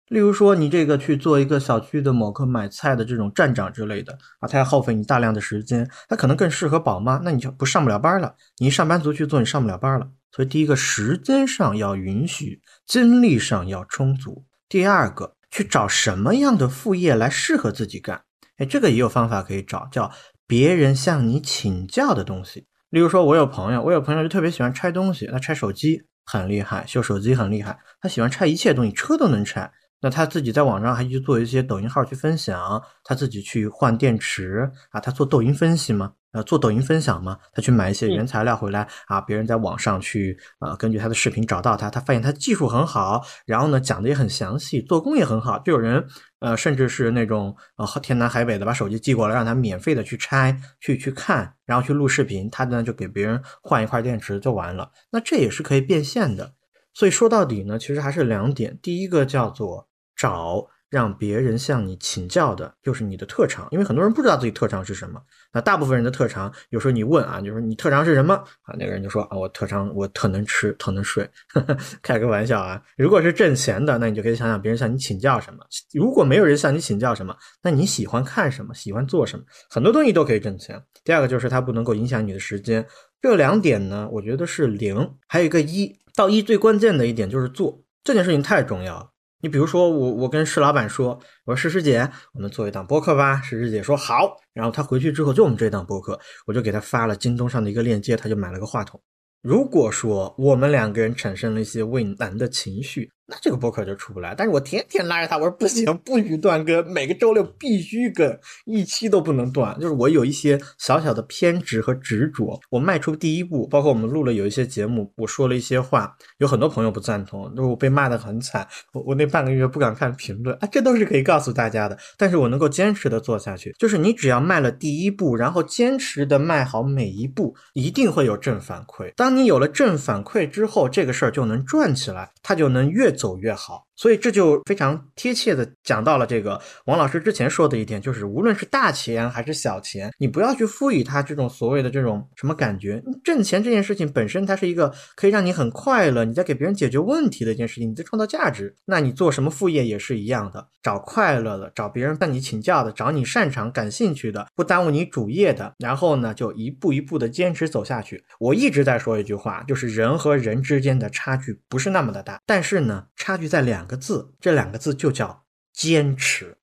[0.09, 8.35] 例如说，你这个去做一个小区的某个买菜的这种站长之类的啊，它要耗费你大量的时间，它可能更适合宝妈，那你就不上不了班了。
[8.59, 10.11] 你上班族去做，你上不了班了。
[10.31, 14.44] 所以，第一个时间上要允许，精力上要充足。
[14.68, 18.24] 第二个，去找什么样的副业来适合自己干？
[18.59, 20.12] 哎，这个也有方法可以找，叫
[20.46, 22.66] 别人向你请教的东西。
[22.94, 29.68] 例如说，我有朋友，我有朋友就特别喜欢拆东西，他拆手机很厉害，修手机很厉害，他喜欢拆一切东西，车都能拆。
[30.00, 36.12] 那他自己在网上还去做一些抖音号去分享，他自己去换电池啊，他做抖音分析吗？
[36.35, 46.05] 呃，做抖音分享嘛，他去买一些原材料回来啊，别人在网上去呃，根据他的视频找到他，他发现他技术很好，然后呢讲的也很详细，做工也很好，就有人
[46.40, 56.53] 呃，甚至是那种呃天南海北的把手机寄过来，让他免费的去拆去去看，然后去录视频，他呢就给别人换一块电池就完了，那这也是可以变现的。
[56.92, 60.66] 所以说到底呢，其实还是两点，第一个叫做找。
[60.94, 65.20] 让别人向你请教的就是你的特长，因为很多人不知道自己特长是什么。
[65.52, 68.77] 那大部分人的特长，有时候你问啊，就是你特长是什么啊？
[68.79, 71.29] 那个人就说啊，我特长我特能吃，特能睡。
[72.00, 72.81] 开个玩笑啊！
[72.96, 75.58] 如果是挣钱的，那你就可以想想别人向你请教什么。
[75.92, 78.73] 如果没有人向你请教什么，那你喜欢看什么？
[78.73, 79.44] 喜欢做什么？
[79.69, 80.81] 很多东西都可以挣钱。
[81.02, 82.87] 第二个就是它不能够影响你的时间。
[83.21, 89.10] 这两点呢，我觉得是零，还有一个一到一最关键的一点就是做这件事情太重要了。
[89.45, 93.42] 你比如说我我跟施老板说，我说石师姐，我们做一档播客吧。
[93.42, 98.99] 石师姐说好，然后他回去之后就我们这档播客，我就给她发了京东上的一个链接，她就买了个话筒。
[99.42, 104.35] 如果说我们两个人产生了一些畏难的情绪，那这个播客就出不来。
[104.35, 109.79] 但是我天天拉着他，我说不行，不许断更，每个周六必须更，一期都不能断。
[109.81, 112.60] 就是我有一些小小的偏执和执着。
[112.70, 118.66] 我迈出第一步，包括我们录了有一些节目，我说了一些话，有很多朋友不赞同，就是我被骂得很惨。
[118.92, 121.96] 我我那半个月不敢看评论啊，这都是可以告诉大家的。
[122.18, 129.12] 但是我能够坚持的做下去，就是你只要迈了第一步，然后坚持的迈好每一步，一定会有正反馈。
[129.16, 133.87] 当你有了正反馈之后，这个事儿就能转起来，它就能越走越好。
[133.97, 143.03] 所以这就非常贴切的讲到了这个王老师之前说的一点，就是无论是大钱还是小钱，你不要去赋予它这种所谓的这种什么感觉。
[143.23, 148.75] 挣钱这件事情本身，它是一个可以让你很快乐，你在给别人解决问题的一件事情，你在创造价值。
[148.85, 158.23] 那你做什么副业也是一样的，找快乐的，找别人向你请教的，找你擅长、感兴趣的，不耽误你主业的，然后呢，就一步一步的坚持走下去。
[158.38, 166.56] 我一直在说一句话，就是人和人之间的差距不是那么的大，但是呢，差距在两两个字，这两个字就叫坚持。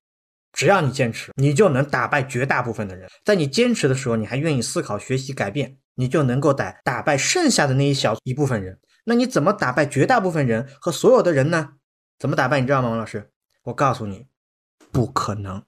[0.52, 3.08] 只要你坚持，你就能打败绝大部分的人。
[3.24, 8.80] 在你坚持的时候，你还愿意思考、学习、改变，你就能够打打败剩下的那一小一部分人。
[9.06, 11.74] 那你怎么打败绝大部分人和所有的人呢？
[12.18, 12.60] 怎么打败？
[12.60, 13.30] 你知道吗，王老师？
[13.66, 14.26] 我告诉你，
[14.92, 15.64] 不可能，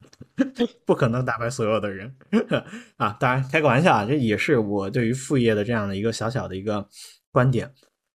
[0.86, 2.16] 不可能打败所有的人
[2.96, 3.14] 啊！
[3.20, 6.88] 当然，开个玩笑啊，这也是我对于副业的这样的一个小小的一个
[7.30, 7.72] 观点。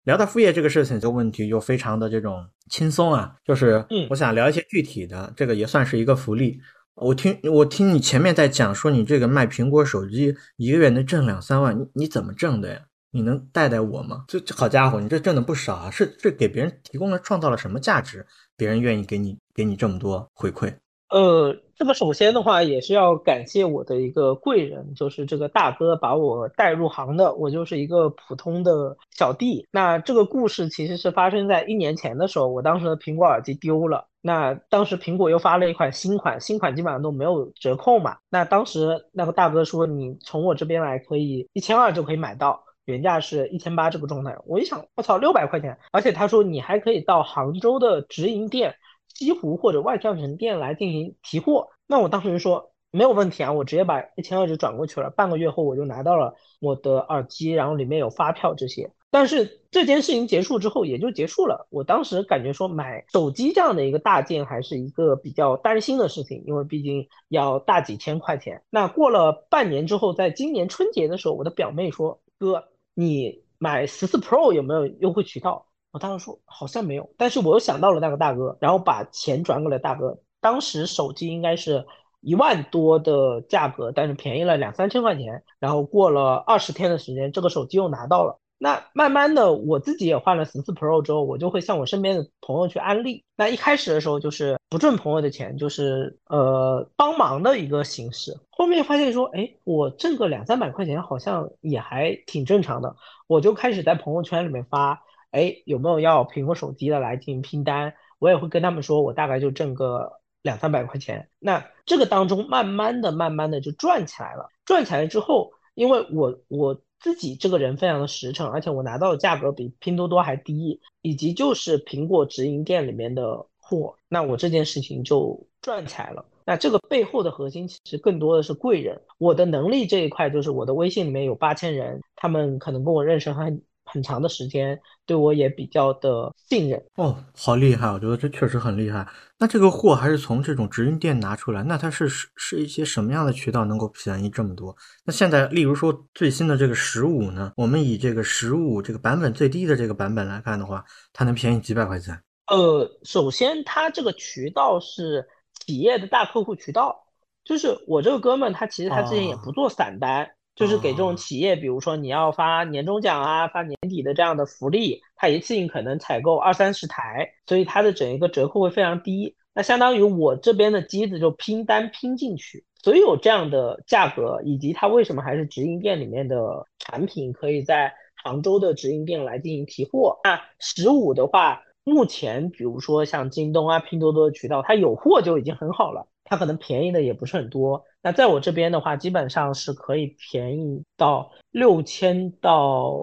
[0.08, 6.58] 聊到副业这个事情，这个问题就非常的这种轻松啊，就是我想聊一些具体的，这个也算是一个福利。
[6.94, 12.80] 我听我听你前面在讲说你这个卖苹果手机一个月能挣两三万，你你怎么挣的呀？
[13.10, 14.24] 你能带带我吗？
[14.28, 15.90] 这这好家伙，你这挣的不少啊！
[15.90, 20.72] 是是给别人提供了创造了什么价值，别人愿意给你给你这么多回馈？
[21.10, 29.64] 呃，这个首先的话也是要感谢我的一个贵人，就是这个大哥把我带入行的，我就是一个普通的小弟。
[29.70, 38.16] 那这个故事其实是发生在一年前的时候，我当时的苹果耳机丢了，那当时苹果又发了一款新款，新款基本上都没有折扣嘛。
[38.28, 44.36] 那当时那个大哥说，你从我这边来可以一千二就可以买到，原价是一千八这个状态。
[44.46, 48.74] 我一想，我操，六百块钱，而且他说你还可以到杭州的直营店。
[49.18, 55.10] 西湖或者万象城店来进行提货，那我当时就说没有问题啊，我直接把一千二就转过去了。
[55.10, 58.92] 半个月后我就拿到了我的耳机，然后里面有发票这些。
[59.10, 61.66] 但是这件事情结束之后也就结束了。
[61.70, 68.62] 我当时感觉说买手机这样的一个大件还是一个比较担心的事情，因为毕竟要大几千块钱。
[68.70, 72.64] 那过了半年之后，在今年春节的时候，我的表妹说：“哥，
[72.94, 80.18] 你买十四 Pro 有没有优惠渠道？”我当时说好像没有，但是我又想到了那个大哥，然后把钱转给了大哥。
[80.40, 81.86] 当时手机应该是
[82.20, 85.42] 一万多的价格，但是便宜了两三千块钱。
[85.58, 88.38] 然后过了二十天的时间，这个手机又拿到了。
[88.58, 93.24] 那慢慢的，我自己也换了十四 Pro 之后，我就会向我身边的朋友去安利。
[93.36, 98.36] 那一开始的时候就是不挣朋友的钱，就是呃帮忙的一个形式。
[98.50, 102.94] 后面发现说，哎，我挣个两三百块钱好像也还挺正常的，
[103.26, 105.02] 我就开始在朋友圈里面发。
[105.30, 107.94] 哎，有没有要苹果手机的来进行拼单？
[108.18, 111.28] 我也会跟他们说，我大概就挣个两三百块钱。
[111.38, 114.48] 那这个当中，慢慢的、慢慢的就赚起来了。
[114.64, 126.24] 赚起来之后，因为我我自己这个人非常的实诚，而且我拿到的价格比拼多多还低，以及就是苹果直营店里面的货，那我这件事情就赚起来了。
[126.44, 129.02] 那这个背后的核心其实更多的是贵人。
[129.18, 133.62] 我的能力这一块，就是我的微信里面有八千人，他们可能跟我认识很。
[133.90, 137.88] 很长的时间，对我也比较的信任哦，好厉害！
[137.90, 139.08] 我觉得这确实很厉害。
[139.38, 144.76] 那这个货还是从这种直营店拿出来，那它是是是一些什么样的渠道能够便宜这么多？
[145.04, 152.20] 那现在，例如说最新的这个十五呢，我们以这个十五这个版本最低的这个版本来看的话，它能便宜几百块钱？
[152.48, 155.26] 呃，首先它这个渠道是
[155.60, 157.04] 企业的大客户渠道，
[157.44, 160.28] 就是我这个哥们他其实他之前也不做散单。
[160.58, 169.36] 就是给这种企业，比如说你要发年终奖啊，发年底的这样的福利，它一次性可能采购二三十台，所以它的整一个折扣会非常低。
[169.54, 177.92] 那相当于我这边的机子就拼单拼进去，所以有这样的价格，以及它为什么还是直营店里面的产品，可以在
[178.24, 180.18] 杭州的直营店来进行提货。
[180.24, 186.06] 那十五的话，目前比如说像京东啊、拼多多的渠道，它有货就已经很好了。
[186.28, 192.94] 它可能便宜的也不是很多，那在我这边的话，基本上是可以便宜到六千到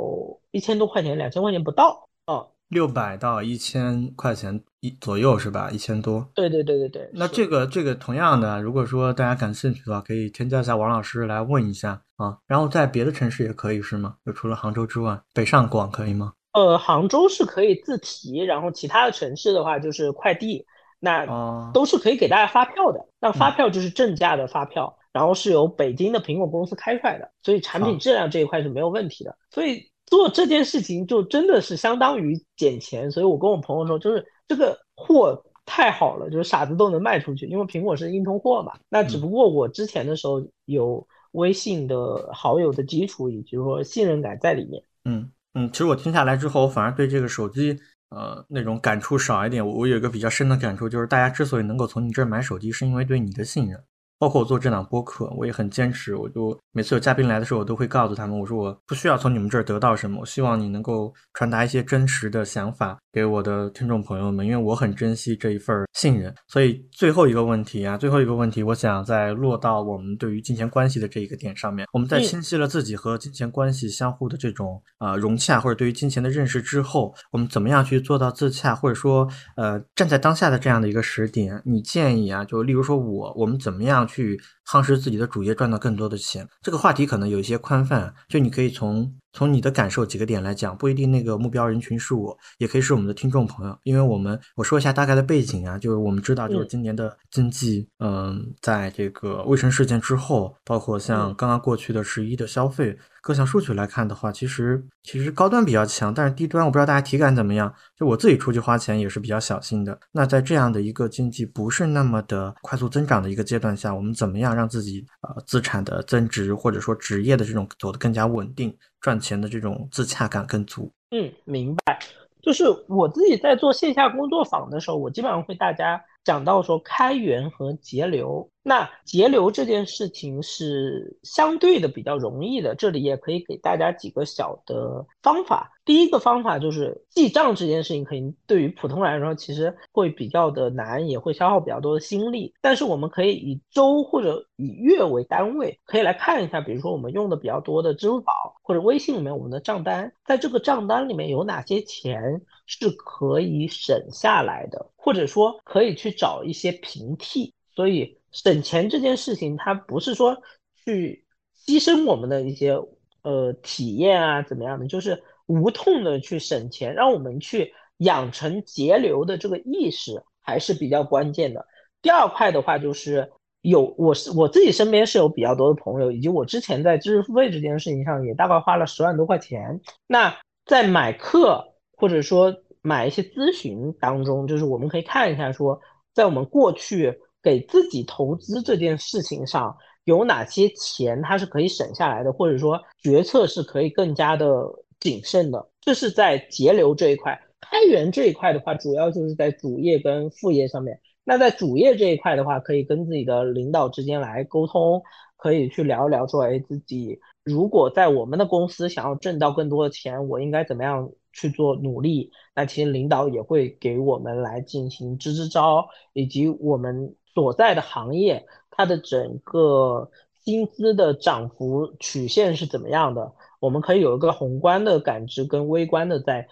[0.51, 2.07] 一千多块钱，两千块钱不到。
[2.28, 5.69] 哦，六百到一千块钱一左右是吧？
[5.71, 6.28] 一千多。
[6.36, 7.09] 对对对对对。
[7.13, 12.38] 那这个这个同样的，如果说大家感兴趣的话，可以添加一下王老师来问一下啊。
[12.47, 14.15] 然后在别的城市也可以是吗？
[14.26, 16.34] 就除了杭州之外，北上广可以吗？
[16.53, 20.65] 呃，杭州是可以自提，然后其他的城市的话就是快递，
[21.06, 22.99] 那都是可以给大家发票的。
[23.22, 29.38] 那发票就是正价的发票，然后是由北京的苹果公司开出来的，所以产品质量这一块是没有问题的。
[29.49, 29.89] 所以。
[30.08, 38.74] 做这件事情就真的是相当于捡钱，所以我跟我朋友说，就是这个货太好了，就是傻子都能卖出去，因为苹果是硬通货嘛。
[38.88, 44.84] 那只不过我之前的时候有微信的好友的基础，以及说信任感在里面。
[45.06, 47.80] 嗯嗯，其实我听下来之后，我反而对这个手机
[48.16, 49.66] 呃那种感触少一点。
[49.66, 53.84] 我有一个比较深的感触，就是大家之所以能够从你这儿买手机，是因为对你的信任。
[54.18, 56.16] 包括我做这档播客，我也很坚持。
[56.16, 66.34] 我就每次有嘉宾来的时候，我都会告诉他们，我说我不需要从你们这儿得到什么，我希望你能够传达一些真实的想法给我的听众朋友们，因为我很珍惜这一份信任。
[66.47, 71.86] 所以最后一个问题啊，最后一个问题，我想再落到我们对于金钱关系的这一个点上面。
[71.91, 84.05] 我们在清晰了自己和金钱关系相互的这种啊融洽，或者对于金钱的认识之后，我们怎么样去做到自洽，或者说呃站在当下的这样的一个时点，你建议啊，就例如说我我们怎么样？
[84.08, 86.47] 去夯实自己的主业，赚到更多的钱。
[86.62, 93.78] 这个话题可能有一些宽泛，就你可以从从你的感受几个点来讲，不一定那个目标人群是我，也可以是我们的听众朋友。
[93.84, 102.97] 因为我们我说一下大概的背景啊，就是我们知道，就是今年的经济，嗯，在这个卫生事件之后，包括像刚刚过去的十一的消费。
[103.26, 107.73] 各项数据来看的话，其实其实高端比较强，但是低端我不知道大家体感怎么样。
[107.97, 109.99] 就我自己出去花钱也是比较小心的。
[110.11, 118.71] 那在这样的一个经济不是那么的快速增长的一个阶段下，我们怎么样让自己呃资产的增值或者说职业的这种走得更加稳定，
[119.01, 120.93] 赚钱的这种自洽感更足？
[121.09, 121.97] 嗯，明白。
[122.43, 125.99] 就是我自己在做线下工作坊的时候，我基本上会大家。
[126.26, 132.76] 讲到说开源和节流，那节流这件事情是相对的比较容易的。
[132.76, 135.71] 这里也可以给大家几个小的方法。
[135.86, 142.51] 第一个方法就是记账这件事情，可能对于普通人来说其实会比较的难，也会消耗比较多的心力。
[142.59, 157.53] 但是我们可以以周或者以月为单位，可以来看一下，比如说我们用的比较多的支付宝或者微信里面我们的账单，在这个账单里面有哪些钱是可以省下来的，或者说可以去找一些平替。
[157.76, 160.41] 所以省钱这件事情，它不是说
[160.86, 161.26] 去
[161.66, 162.78] 牺牲我们的一些
[163.24, 165.24] 呃体验啊怎么样的，就是。
[165.47, 171.63] 无痛的去省钱，让我们去养成节流的这个意识还是比较关键的。
[172.01, 179.80] 第二块的话，就是有我是我自己身边是有比较多的朋友，以及我之前在知识付费这件事情上也大概花了十万多块钱。
[180.07, 180.36] 那
[180.66, 185.80] 在买课或者说买一些咨询当中，就是我们可以看一下说，
[186.14, 194.66] 在我们过去给自己投资这件事情上有哪些钱它是可以省下来的，或者说决策是可以更加的。
[194.98, 201.00] 谨慎的，这是在节流这一块，开源这一块的话，主要就是在主业跟副业上面。
[201.24, 205.04] 那在主业这一块的话，可以跟自己的领导之间来沟通，
[205.38, 212.32] 可以去聊一聊，说，哎，自己如果在我们的公司想要挣到更多的钱，我应该怎么样去做努力？
[212.56, 220.10] 那其实领导也会给我们来进行支支招，以及我们所在的行业它的整个
[220.44, 223.34] 薪资的涨幅曲线是怎么样的。
[223.60, 226.48] 我们可以有一个宏观的感知跟微观的，在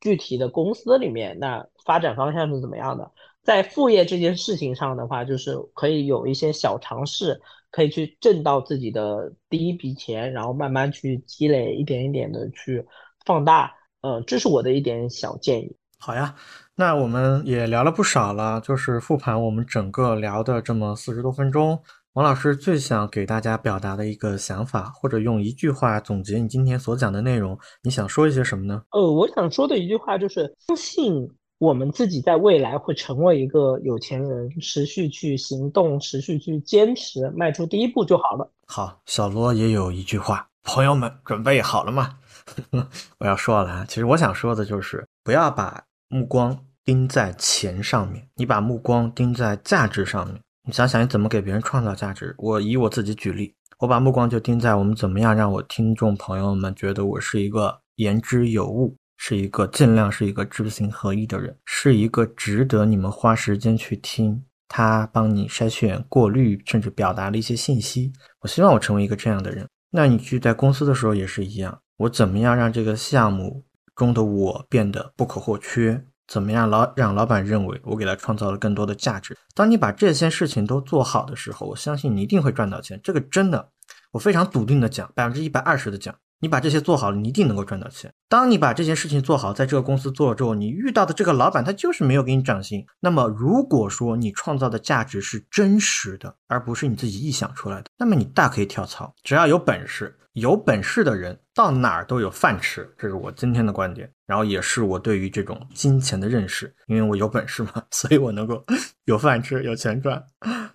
[0.00, 3.12] 具体的公司里面，那发展方向是怎么样的？
[3.42, 12.86] 在副业这件事情上的话，就是可以有一些小尝试，可以去挣到自己的第一笔钱，然后慢慢去积累，一点一点的去
[13.24, 13.74] 放大。
[14.04, 15.74] 呃，这是我的一点小建议。
[15.98, 16.34] 好呀，
[16.74, 21.82] 那我们也聊了不少了，就是复盘我们整个聊的这么四十多分钟。
[22.12, 28.82] 王老师最想给大家表达的一个想法，或者用一句话总结你今天所讲的内容，你想说一些什么呢？
[28.90, 31.26] 呃，我想说的一句话就是：相信
[31.56, 38.52] 我们自己在未来会成为一个有钱人，持续去行动，持续去坚持，迈出第一步就好了。
[38.66, 42.18] 好，小罗也有一句话，朋友们准备好了吗？
[43.18, 50.40] 我要说了啊，其实我想说的就是，不要把目光盯在钱上面，你把目光盯在价值上面。
[50.66, 52.34] 你想想，你怎么给别人创造价值？
[52.38, 68.12] 我以我自己举例，我把目光就盯在我们怎么样让我听众朋友们觉得我是一个言之有物，是一个尽量是一个知行合一的人，是一个值得你们花时间去听他帮你筛选、过滤，甚至表达了一些信息。
[68.40, 69.66] 我希望我成为一个这样的人。
[69.90, 73.64] 那你去在公司的时候也是一样，我怎么样让这个项目
[73.94, 76.04] 中的我变得不可或缺？
[76.26, 79.36] 怎么样老让老板认为我给他创造了更多的价值？
[79.54, 82.98] 当你把这些事情都做好的时候，我相信你一定会赚到钱。
[83.04, 83.68] 这个真的，
[84.10, 86.14] 我非常笃定的讲，百分之一百二十的讲。
[86.44, 88.12] 你把这些做好了，你一定能够赚到钱。
[88.28, 92.84] 当你把这件事情做好，在这个公司做了之后，你遇到的这个老板他就是没有给你涨薪。
[93.00, 99.14] 那么，如果说你创造的价值是真实的，而不是你自己臆想出来的，那么你大可以跳槽。
[99.22, 106.70] 只要有本事，有本事的人到哪儿都有饭吃，这是我今天的观点，然后也是我对于这种金钱的认识。
[106.88, 108.62] 因为我有本事嘛， 所以我能够
[109.06, 110.22] 有饭吃，有钱赚。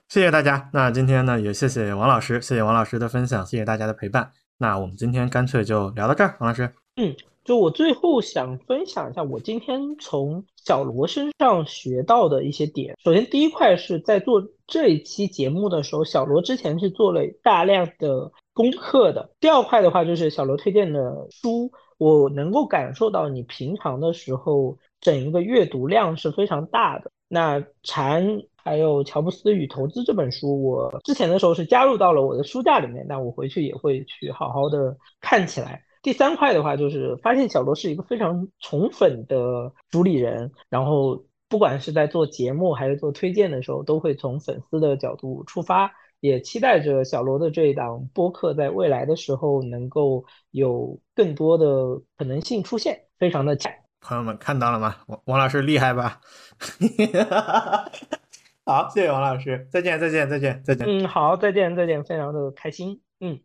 [0.07, 0.67] 谢谢大家。
[0.73, 4.31] 那今天呢，也谢谢王老师，谢谢王老师的分享，谢谢大家的陪伴。
[4.61, 6.69] 那我们今天干脆就聊到这儿，王老师。
[6.97, 12.93] 嗯，就我最后想分享一下我今天从小罗身上学到的一些点。
[13.01, 19.29] 首先，第一块是在做这一期节目的时候，小罗之前是做了大量的功课的。
[19.39, 27.09] 第二块的话，就是小罗推荐的书，我能够感受到你平常的时候整一个阅读量是非常大的。
[27.29, 28.41] 那禅。
[28.61, 35.81] 还有《乔布斯与投资》这本书，我之前的时候是加入到了我的书架里面，那我回去也会去好好的看起来。
[36.03, 53.88] 第三块的话，就是发现小罗是一个非常宠粉的主理人，然后不管是在做节目还是做推荐的时候，都会从粉丝的角度出发，也期待着小罗的这一档播客在未来的时候能够有更多的可能性出现，非常的期待。
[54.01, 54.95] 朋友们看到了吗？
[55.07, 56.21] 王王老师厉害吧？
[58.65, 60.87] 好，谢谢王老师，再见，再见，再见，再见。
[60.87, 63.01] 嗯，好，再见，再见，非常的开心。
[63.19, 63.39] 嗯。